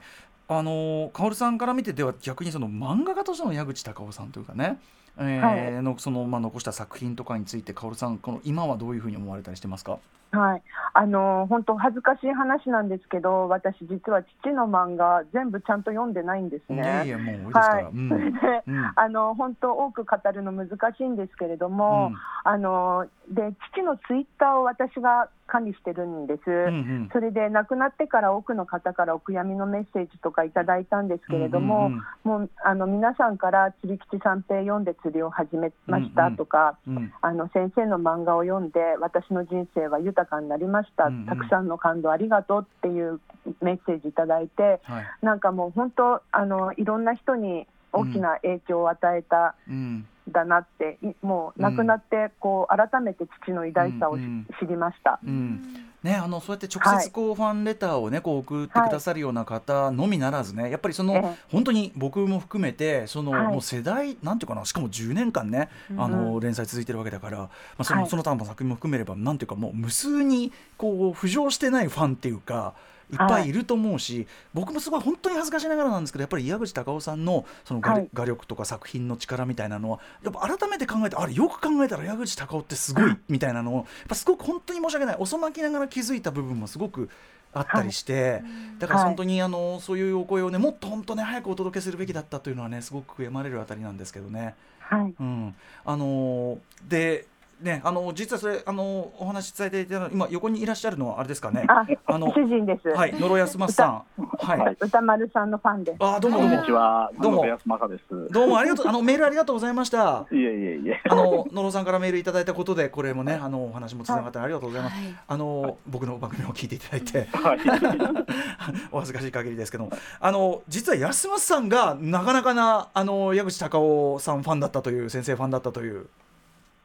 [0.49, 4.79] あのー、薫さんから見てでは逆にその漫画家としての矢口隆夫さんというかね
[5.19, 9.99] えーのそのまあ残した作品とかについて、薫さん、この今はどういうふうに思われたりしてますか？
[10.31, 10.61] はい、
[10.93, 16.81] あの本当恥ずかしい話なんですけど、私実は父の漫画全部ちゃんと読んでないんですね。
[16.81, 17.73] いやいやもう多いですから。
[17.75, 18.09] はい、うん。
[18.09, 18.91] それで、うん。
[18.95, 22.11] あの本当多く語るの難しいんですけれども、
[22.43, 26.41] あので父のツイッターを私が管理してるんです。
[26.45, 26.57] うんう
[27.05, 27.09] ん。
[27.13, 41.25] それで亡くなってから多くの方からお悔やみのメッセージとかいただいたんですけれども、うんうんもうあの皆さんから釣り吉三平読んで釣りを始めましたとか、うんうんあの先生の漫画を読んで私の人生は豊かになりました、うんうん。
[41.25, 43.19] たくさんの感動ありがとうっていう
[43.61, 45.05] メッセージいただいてはい。
[45.21, 50.07] なんかもう本当あのいろんな人に大きな影響を与えた、うん。
[50.29, 54.21] だなっていもう亡くなってこう改めて父の偉大さを知
[54.67, 55.19] りました。
[55.25, 61.35] うんね、あのそうやって直接こうファンレターをねこう送ってくださるような方のみならずね、やっぱりその、ええ。
[61.51, 63.47] 本当に僕も含めてその、はい。
[63.47, 67.49] もう世代なんていうかなしかも10年間ね、あの連載続いてるわけだから、ま
[67.79, 68.09] あ、その、はい。
[68.09, 72.73] その他の作品も含めればなんていうかもう無数にこう浮上してないファンっていうか。
[73.11, 73.15] い。
[73.15, 78.09] っぱいいると思うし、僕もすごい本当に恥ずかしながらなんですけどやっぱり矢口隆夫さんのその画,、はい。
[78.13, 85.15] 画力とか作品の力みたいなのはやっぱ改めて考えてあれよく考えたら矢口隆夫ってすごいみたいなのをやっぱすごく本当に申し訳ない。
[85.19, 87.09] 遅まきながら気づいた部分もすごく
[87.53, 88.43] あったりして、
[88.77, 89.07] だからはい。
[89.07, 94.55] 本当にあのそういうお声をねもっと本当ね早くお届けするべきだったというのはねすごく悔やまれるあたりなんですけどね。
[94.79, 95.13] はい。
[95.19, 95.55] うん、
[95.85, 97.25] あのーで
[97.61, 101.65] ねあの実はそれあのお話し伝えていただいた今横にいらっしゃるのはあれですかね？
[101.67, 102.89] ああの主人です。
[102.89, 104.03] はい野呂康正さん。
[104.39, 104.59] はい。
[104.59, 105.97] はい歌丸さんのファンです。
[105.99, 108.03] あどうもどうもこんにちは、どうも野安正です。
[108.31, 110.25] どうもありがとうあのメールありがとうございました。
[110.31, 110.47] いえいえ
[110.77, 111.01] いえ。
[111.09, 114.95] あの野呂さんからメールいただいたことでこれもねあのお話もつながってありがとうございます。
[114.95, 117.59] はいあの僕の番組を聞いていただいてはい。
[118.91, 119.89] お恥ずかしい限りですけど
[120.19, 126.07] あの実は安松さんがなかなかなあの矢口隆夫さんファンだったという先生ファンだったという。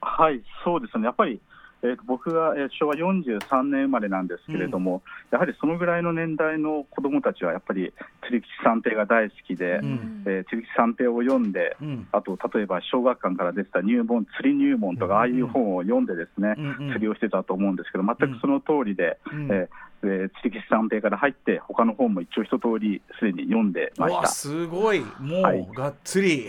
[0.03, 1.05] はい、そうですね。
[1.05, 1.41] やっぱり、
[1.85, 7.93] えーと僕が、えー昭和43年生まれなんですけれども、やはりそのぐらいの年代の子どもたちはやっぱり
[8.25, 12.07] 釣り吉三平が大好きで、うんえー釣り吉三平を読んで、うん。
[12.13, 19.69] あと例えば小学館から出てた入門釣り入門とか、ああいう本を読んでですね、うんうん釣りをしてたと思うんですけど、全くその通りで、うんえー
[20.05, 24.27] えー釣り吉三平から入って、他の本も一応一通りすでに読んでました。
[24.29, 25.01] すごい。
[25.21, 25.67] もう、はい。
[25.75, 26.47] がっつり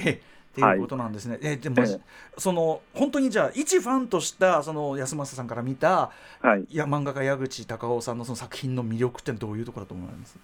[0.53, 1.39] っていうことなんですね。
[1.41, 1.99] えでも、ええ
[2.37, 10.37] その本当にじゃあ一ファンとしたその安正さんから見たはいいや漫画家矢口隆夫さんのその作品の魅力ってどういうところだと思います？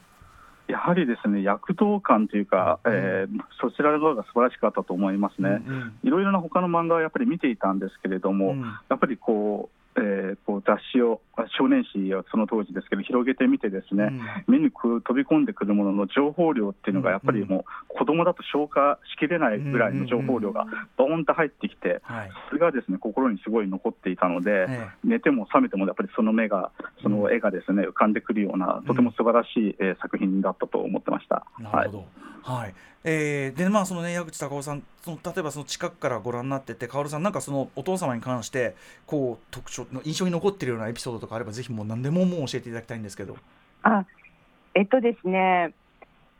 [0.67, 5.63] やはりですね躍動感というか、えーそちらの方が素晴らしかったと思いますね。
[5.67, 14.05] うんいろいろな他の漫画はやっぱり見ていたんですけれども、うんやっぱりこう、えーこう雑誌を、あ少年誌をその当時ですけど、広げてみて、ですね、
[14.47, 14.59] うん。
[14.59, 20.65] 目に飛び込んでくるものの情報量っていうのが、やっぱりもう、子供だと消化しきれないぐらいの情報量が
[20.97, 22.31] ドーンと入ってきて、はい。
[22.49, 26.71] それがですね心にすごい残っていたので、え寝ても覚めてもやっぱりその目が、
[27.01, 31.45] その絵がですね浮かんでくるような、とても素晴らしい、えー作品だったと思ってました。
[31.59, 32.05] なるほど。
[32.43, 32.73] はい。
[33.03, 38.75] えーでまあそのね矢口隆夫さんその例えばその近くからご覧になってて薫さんなんかそのお父様に関して
[39.05, 43.37] こう特徴の印象に残っているようなエピソードとかあればぜひもう何でももう教えていただきたいんですけど。
[43.83, 44.05] あ
[44.75, 45.73] えっとですね、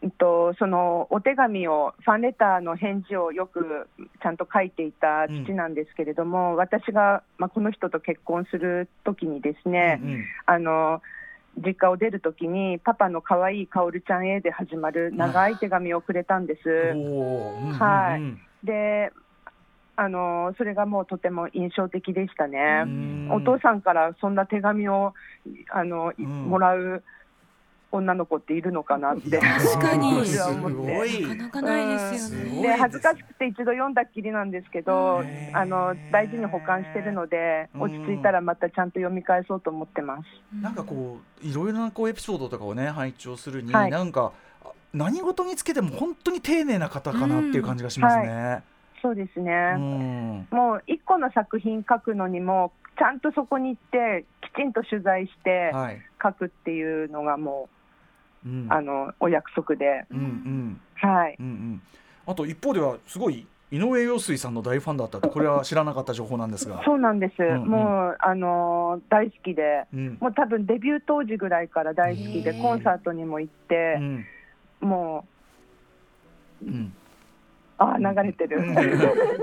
[0.01, 3.89] えっと、そのお手紙を、ファンレターの返事をよく
[4.21, 11.01] ちゃんと書いていた父なんですけれども、私が、まあ、この人と結婚するときにですね、うんあの
[11.57, 16.69] 実家を出るときに、パパの可愛いかおるちゃんへで始まる長い手紙をくれたんです。
[16.69, 19.11] はいうんで
[19.95, 22.83] あのそれがもうとても印象的でしたね。
[22.85, 23.31] うん。
[23.31, 25.13] お父さんからそんな手紙を
[25.73, 26.45] あの、いうん。
[26.45, 27.03] もらう
[27.91, 29.39] 女の子っているのかなって。
[29.39, 30.13] 確かに。
[30.13, 31.27] 私は思ってすごい。
[31.27, 32.61] なかなかないですよね。
[32.61, 35.23] で恥ずかしくて一度読んだっきりなんですけど
[35.53, 37.81] あの大事に保管してるのでうん。
[37.81, 40.23] 落ち着いたらまたちゃんと読み返そうと思ってます。
[40.61, 43.91] なんかこういろいろなこうエピソードとかをね拝聴するに、はい。
[43.91, 44.31] なんか
[44.63, 48.63] あ何事につけても本当に丁寧な方かなっていう感じがしますね。
[49.01, 50.47] そうですね、うん。
[50.51, 56.01] もう一個の作品書くのにもちゃんとそこに行ってきちんと取材してはい。
[56.21, 57.78] 書くっていうのがもうん
[58.45, 60.81] うあのお約束で、うんうん。
[60.95, 61.81] はい、うんうん。
[62.25, 66.81] あと一方ではすごい井上陽水さんの大ファンだったってこれは知らなかった情報なんですが。
[66.83, 67.69] そうなんです、んうん。
[67.69, 70.17] もうあの大好きで、うん。
[70.19, 74.25] もう多分デビュー当時ぐらいから大好きで、コンサートにも行ってう、ん。
[74.81, 75.27] も
[76.63, 76.93] う、うん。
[77.77, 78.75] あー流れてる、うん。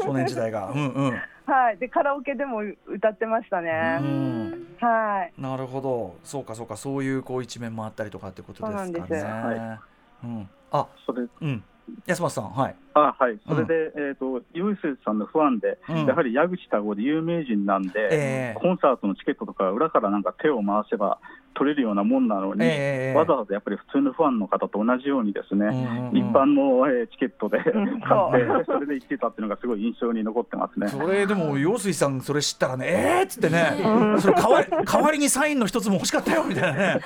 [0.03, 0.73] 少年時代が。
[0.75, 1.21] うんうん。
[1.47, 3.71] はい、でカラオケでも歌ってましたうね、
[4.01, 6.17] んはい、なるほど。
[6.25, 8.93] そうかそうかそういうこう一面もあったりとかってことですかね。
[8.93, 9.81] そうなんですは
[10.25, 10.49] うん。
[10.73, 11.65] あそれうん。
[12.07, 12.77] 安松さんはい。
[12.95, 16.07] あはい、それで、えっ、と、ユースさんのファンで、うん。
[16.07, 18.59] やはり矢口多吾で有名人なんで、ええ。
[18.59, 21.19] コンサートのチケットとか裏からなんか手を回せば
[21.55, 26.17] 取れるようなもんなのに、ええわざわざやっぱり普通のファンの方と同じようにですね、うんうんうん。
[26.17, 30.89] 一般の、えーチケットで買って、それで行ってたっていうのがすごい印象に残ってますね。
[30.89, 33.77] それでも陽水さんそれ知ったらねえーっつってね、
[34.21, 37.01] それ代わり代わりにサインの一つも欲しかったよみたいなね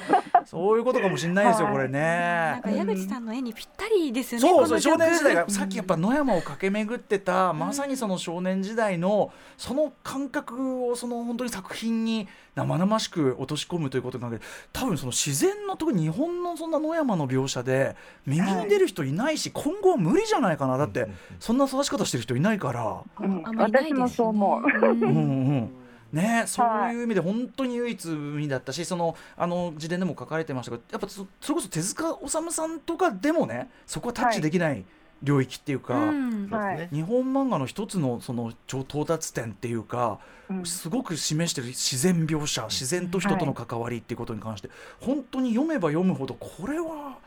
[0.51, 2.71] そういうことかもしれないですよ、はいこれなんねか。
[2.73, 4.49] 矢口さんの絵にぴったりですよね。
[4.49, 12.27] そうそう少年時代がさっきやっぱ野山を駆け巡ってた、まさにその少年時代のその感覚をその本当に作品に
[12.57, 14.43] 生々しく落とし込むということなので
[14.73, 17.95] 多分その自然の特に日本のそんな野山の描写で
[18.27, 21.07] 右に出る人いないし、今後は無理じゃないかなだって
[21.39, 23.03] そんな育ち方してる人いないから。
[23.21, 24.89] うんあんまりないですよね私もそう思う。
[24.91, 25.71] うんうん
[26.13, 34.85] ね、そういう意味で本当に唯一無二だったしそのあの自伝でも書かれてましたけどやっぱそそれこそ手塚治虫さんとかでもねそこはタッチできない
[35.23, 36.89] 領域っていうか、うんそうですね。
[36.93, 40.67] 日本漫画の一つのその超到達点っていうか、うん。
[40.67, 47.19] すごく示してる自然描写自然と人との関わりっていうことに関して、本当に読めば読むほどこれは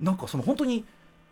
[0.00, 0.84] なんかその本当に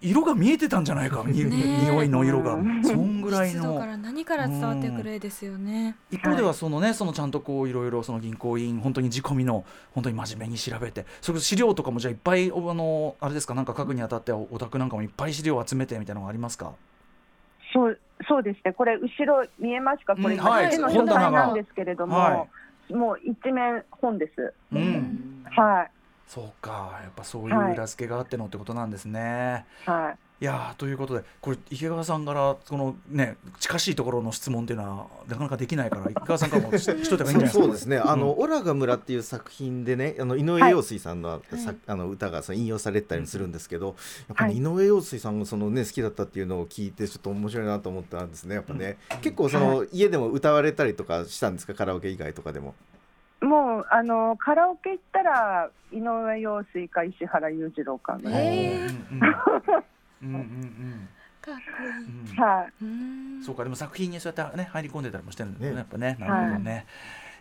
[0.02, 2.82] 色が見えてたんじゃないか、 に匂いの色が、うん。
[2.84, 3.62] そんぐらいの。
[3.62, 5.96] 湿度から何から伝わってくる絵ですよね。
[6.10, 16.72] 一方ではそのね、そのちゃんとこういろいろその銀行員本当に仕込みの本当に真面目に調べてそれ資料とかもじゃあいっぱいおあのあれですかなんか書くにあたってお宅なんかもいっぱい資料を集めてみたいなのがありますか？
[17.72, 17.98] そう
[18.28, 20.74] そうですね、これ、後ろ見えますか、これ、うんはい。
[20.74, 22.46] 絵の書本棚なんですけれども、は
[22.90, 24.52] もう一面本です。
[24.72, 25.90] うん、はい、
[26.32, 30.44] そうかやっぱそういう裏付けがあってのってことなんですね、はい。
[30.44, 37.64] い、やーということでこれ池川さんからこのね近しいところの質問っていうのはなかなかできないから池川さんからもし しといた方がいいんじゃないですか？
[37.64, 37.98] そうですね。
[37.98, 43.94] あの、オラが村っていう作品でね、あの井上陽水さんの、さあの歌がその引用されてたりするんですけど、
[44.28, 44.62] やっぱり、はい。
[44.62, 48.54] 井上陽水さんがそのね好きだったっていうのを聞いてちょっと面白いなと思ったんですね。
[48.54, 52.74] やっぱね、結構その、家でも歌われたりとかしたんですか、カラオケ以外とかでも。
[53.90, 58.22] あのカラオケ行ったら井上陽水か石原裕次郎かね。
[58.24, 59.22] えうんうん
[60.22, 60.28] うん。
[60.28, 61.08] うんうん
[61.42, 62.06] かっこいい。
[62.06, 62.42] うん。
[62.42, 62.72] はい。
[62.82, 63.42] うん。
[63.44, 65.78] そうかでも作品にそうやってね入り込んでたりもしてるんだよねね。
[65.78, 66.16] やっぱね。
[66.20, 66.86] なるほどね、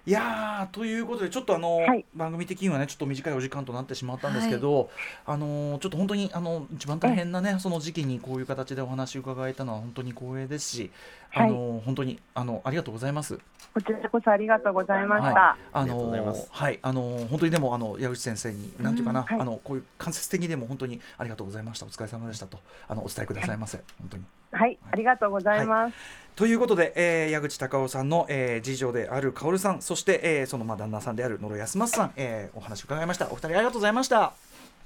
[0.06, 2.06] い、やーということでちょっとあの、はい。
[2.16, 4.90] 番組的にはねちょっと短いお時間となってしまったんですけど、
[5.26, 10.92] あのちょっと本当にあの一番大変なねその時期にこういう形でお話を伺えたのは本当に光栄ですし、
[11.34, 13.40] あの本当にあのありがとうございます。
[13.74, 15.34] こちらこそありがとうございました。
[15.34, 16.80] はい、あのはい。
[16.82, 19.40] あの本当にでもあの矢口先生になんていうかな、うんはい。
[19.40, 21.86] あのこういう間接的にでも本当にありがとうございました。
[21.86, 24.24] お疲れ様でしたとあのお伝えくださいませ、本当に。
[24.52, 25.96] はい、ありがとうございます。
[26.36, 34.34] ということで、えー矢口隆夫さんの、えー次女である薫さんそして、えーそのまあ旦那さんである野呂康正さん、えーお話を伺いましたお二人ありがとうございました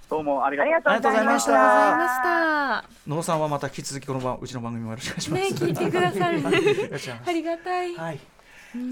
[0.10, 1.52] どうもありがあとうございました。
[1.52, 2.46] まありがとうござい
[2.76, 2.90] ました。
[3.08, 6.42] 野呂さんはまた引き続きこの番うちの番組もよろしくお願いします、ね聞いてくださる。
[7.26, 7.94] ありがたい。
[7.94, 8.20] すはい、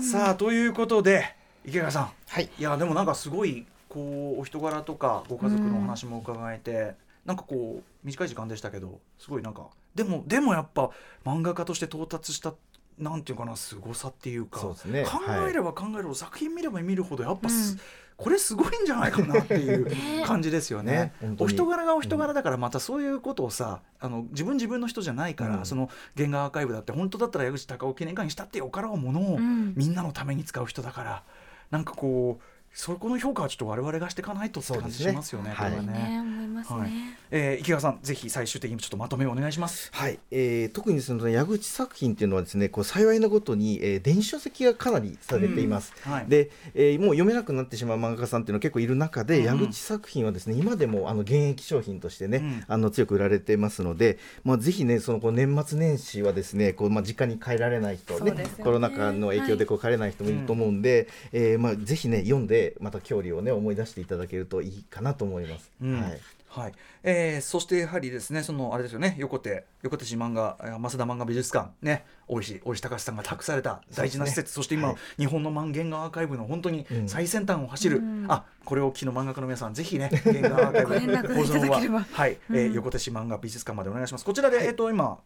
[0.01, 2.49] さあということで池川さんはい。
[2.57, 6.95] いやでもなんかすごいこうお人柄とかご家族のお話も伺えて、
[7.25, 10.89] なんかこう短い時間でしたけどすごいなんかでもでもやっぱ
[11.25, 12.53] 漫画家として到達した
[12.97, 15.03] なんていうかな凄さっていうかね。
[15.03, 15.19] 考
[15.49, 17.79] えれば考えるほど、作品見れば見るほどやっぱす、うん。
[18.17, 21.13] これすごいんじゃないかなっていう感じですよね。
[21.21, 25.65] ねお人柄がお人柄だからまたそういうことをさ、あの自分自分の人じゃないから、うん。
[25.65, 29.73] その原画アーカイブだって本当だったら矢口隆夫記念館にしたってよからをものを、うん。
[29.75, 31.23] みんなのために使う人だから
[31.71, 32.43] なんかこう
[32.73, 35.53] そこの評価はちょっと我々がしていかないとって感じしますよね。
[35.55, 35.85] そうですね。
[35.85, 36.09] これはね。
[36.15, 36.89] ね思いますはい。
[36.89, 37.17] ね。
[37.29, 39.89] えー池川さんぜひ最終的にちょっとまとめをお願いします。
[39.93, 46.11] はい、えー特にその矢口作品っていうのはですねこう幸いなことに、えー電子書籍がかなりされています、うん。
[46.11, 46.25] はい。
[46.27, 49.45] で、えーもう読めなくなってしまう漫画家さんっていうのは結構いる中で、うん。
[49.45, 52.63] 矢口作品はですね今でもあの現役商品としてね、うん。
[52.67, 58.63] あの強く売られてますので、まあ、ぜひねそのこう年末年始はですねこう、まあ、実家に帰られない人、ねそうですよね。
[58.63, 65.71] コロナ禍の影響でこう帰れない人もいると思うんで、えーまあ、ぜひね読んでまた郷里をね思い出していただけるといいかなと思います。
[65.81, 66.01] うん。
[66.01, 66.19] はい。
[66.47, 66.73] はい。
[67.01, 74.97] えーそしてやはりですねそのあれですよね横手横手市漫画えー増田漫画美術館ね大石大石隆さんが託された大事な施設そ,、して今、はい。
[75.17, 77.09] 日本の漫原画アーカイブの本当にうん。
[77.09, 78.25] 最先端を走る、うん。
[78.29, 82.73] あこれを機の漫画家の皆さんぜひね 原画アーカイブ保存ははい、えーうん。
[82.73, 84.25] 横手市漫画美術館までお願いします。
[84.25, 85.19] こちらで、えっ、と今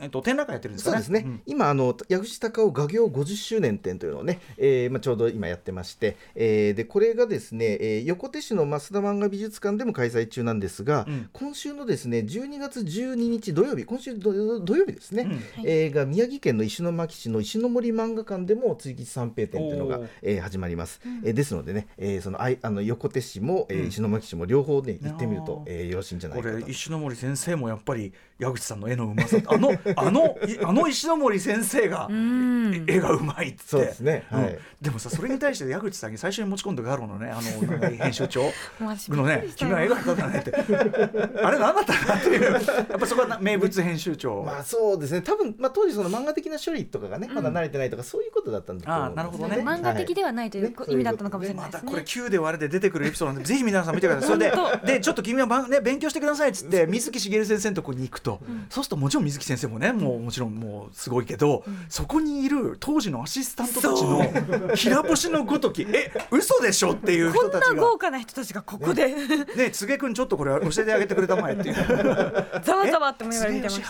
[0.00, 1.02] えっと、展覧会やってるんですかね。
[1.02, 1.42] そうですね、ん。
[1.46, 11.28] 今あの矢口隆夫画業50周年展というのをね、えーまあ、ちょうど今やってまして、えーでこれがですね、えー横手市の増田漫画美術館でも開催中なんですが、うん。
[11.32, 15.22] 今週のですね12月12日土曜日今週土土曜日ですね、
[15.58, 15.68] うん。
[15.68, 23.88] えーが宮城県の石巻市の石の森漫画館でも追吉三平展というのがえー始まります、えーですのでね、えーそのあいあの横手市も、えーうん。
[23.88, 26.58] 石巻市も両方ね行ってみるとえーよろしいんじゃないこかと。
[26.58, 32.84] れ石ノ森先生もやっぱり矢口さんの絵のうまさあのあのい あの石ノ森先生がうん。
[32.86, 33.62] 絵がうまいって。
[33.66, 34.24] そうですね。
[34.32, 34.42] うん。
[34.42, 34.58] はい。
[34.80, 37.42] でもさそれに対して矢口さんに最初に持ち込んだガロのねあの
[37.90, 38.50] 編集長。
[38.80, 40.52] のね君は絵が下手だねって。
[41.42, 42.52] あれ何だったかなっていう。
[42.52, 45.22] やっぱそこはな名物編集長、まあそうですね。
[45.22, 49.56] 多分、まあ、当時その漫画的な処理とかがね、まだ慣れてないとかそういうことだったんだと思うんですあーなるほどね。
[49.56, 50.74] 漫画的ではないというね。
[50.88, 51.90] 意味だったのかもしれなまたいですね。
[51.90, 54.28] これ9で割れで出てくるエピソードなんでぜひ皆さん見てください。
[54.30, 67.82] それででちょっと君はばん、ね、勉強してくださいっつって水木しげる先生のとこに行くと、そうするともちろん水木先生もねもうもちろんもうすごいけど、そこにいる当時のアシスタントたちの平星のごときえ嘘でしょっていうこんな人たちが。
[67.82, 69.70] 豪華な人たちがここで、ね。
[69.70, 71.74] 柘植君ちょっとこれ教えてあげてくれたまえっていう。
[71.74, 73.80] ざわざわって思いながら見てまし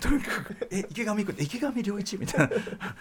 [0.00, 2.50] とにかくえ池上君池上良一みたいな。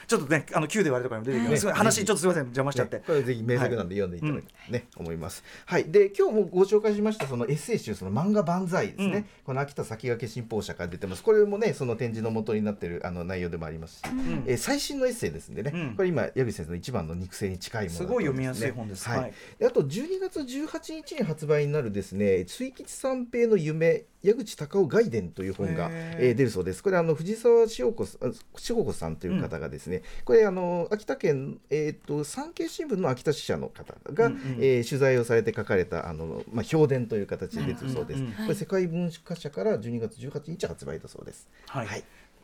[0.08, 4.72] ちょっとねあの9で割れとかにも出てきます、ね話ちょっとすみません邪魔しちゃって、ねこれぜひ名作なんで読んでいただきたい。
[4.72, 5.44] ね、思います。
[5.66, 9.26] はい、で今日もご紹介しましたそのエッセイ集その漫画万歳ですね、うん。
[9.46, 11.24] この秋田先駆け新報社から出てます。
[11.24, 14.44] これもねその展示の元になっているあの内容でもありますし、ん。
[14.48, 15.96] えー最新のエッセイですんでね、うん。
[15.96, 19.34] これ今矢口先生の一番の肉声に近いものすごい読みやすい本ですはいはい。
[19.58, 26.84] であと12月18日に発売になるですね追吉三平の夢矢口隆夫外伝という本が、えー出るそうです。
[26.84, 38.20] これあの藤沢志保子さん志保子さんという方がですね、これあの秋田県えっ、と産経新聞の秋田支社の方が、うんうんえー取材をされて書かれたあのまあ評伝という形で出てるそうです。
[38.20, 41.48] うんうんうんこれ世界文化社から12月18日発売だそうです。
[41.68, 41.99] はい、はい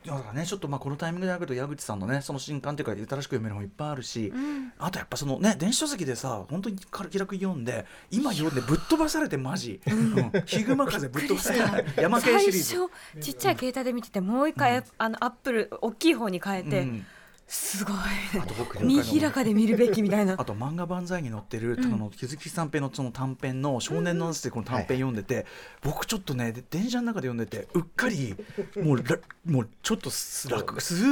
[0.06, 4.32] だからねちょっとまあこのタイミングであると矢口さんのねその新刊というか新しく読める本いっぱいあるし、
[4.78, 10.32] あとやっぱそのね電子書籍でさ本当に気楽に読んで今読んでぶっ飛ばされてマジ、うん。
[10.45, 17.06] ヒグマ風ぶっ飛ばされて山系シリちっちゃい携帯で見ててもう一回、あのアップル大きい方に変えて、うん
[17.48, 17.96] すごい。
[18.41, 20.34] あと僕見開かで見るべきみたいな。
[20.39, 25.16] あと漫画万歳に載ってる、あの木月三平のその短編の少年の話でこの短編読ん。
[25.16, 25.46] でて、
[25.82, 27.38] 僕ちょっとねで電車の中で読ん。
[27.38, 28.36] でてうっかり
[28.82, 30.48] もうらもうちょっとす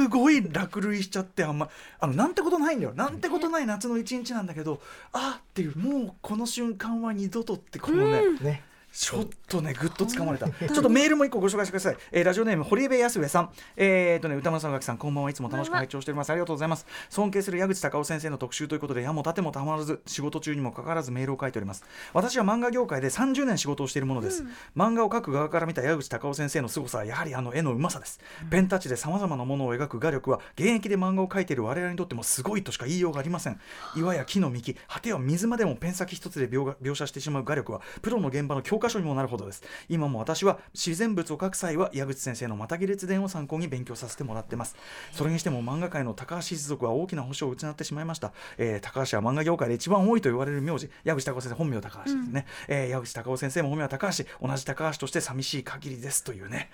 [0.08, 1.58] ごい落類しちゃってあん。
[1.58, 1.68] ま
[2.00, 2.34] あのなん。
[2.34, 2.80] てことないん。
[2.80, 3.20] だよなん。
[3.20, 4.46] てことない夏の一日なん。
[4.46, 4.80] だけど
[5.12, 8.64] あーっていうもうこの瞬間は二度とってこのね、ね。
[8.94, 10.48] ちょっとね、ぐっと掴まれた。
[10.48, 11.96] ちょっとメールも一個ご紹介してください。
[12.12, 13.50] えーラジオネーム、堀部康上さん。
[13.76, 16.30] えー、とね、歌丸さん、垣さん、こんばんはいつも楽しく拝聴しております。
[16.30, 16.86] ありがとうございます。
[17.10, 21.84] 尊敬する矢口隆夫先生の特集ということで、矢も盾もたまらず、仕事中にもかかわらずメールを書いております。
[22.12, 24.44] 私は漫画業界で30年仕事をしているものです。
[24.76, 28.20] 漫画を描く側から見た矢口隆夫先生の凄さは、やはりあの絵のうまさです。
[28.48, 33.58] ペンタッチで様々なものを描く画力は、現役で漫画を描いている我々にとってもすごいとしか言いようがありません。
[33.96, 39.62] 岩や木の幹、果ては水までもペン先一つで描写してしまう画力は、プロの現場の教科書にもなるほどです。
[39.88, 44.76] 今も私は自然物を描く際は矢口先生のまたぎ列伝を参考に勉強させてもらってます。
[45.12, 50.90] それにしても漫画界の高橋一族は大きな星を失ってしまいました、えー高橋は漫画業界で一番多いと言われる名字。
[51.04, 56.70] 矢口隆夫先生本名高橋ですね、えー矢口隆夫先生も本名は高橋同じ高橋として寂しい限りですというね。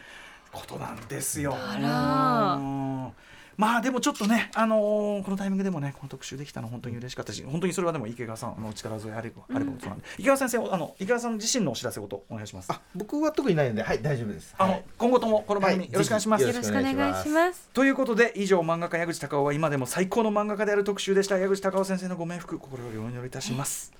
[0.53, 1.55] ことなんですよ。
[1.57, 3.13] あらうん
[3.61, 12.73] まあでもちょっとね、あのーこのタイミングでもね、この特集できたの本当に嬉しかったし、本当にそれはでも池川さんの力添えあれば、あればことなんで、池川先生、あの池川さん自身のお知らせごとお願いします。
[12.73, 14.55] あ僕は特にないのではい大丈夫です。
[14.57, 16.43] あの、はい今後ともこの番組、はいよろしくお願いします。
[16.43, 23.93] よろしくお願いしますということで以上漫画家矢口隆夫は今でも最高の漫画家である特集でした矢口隆夫先生のご冥福心よりお祈りいたします。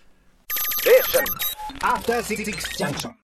[1.83, 2.45] After Six
[2.79, 3.13] Junction.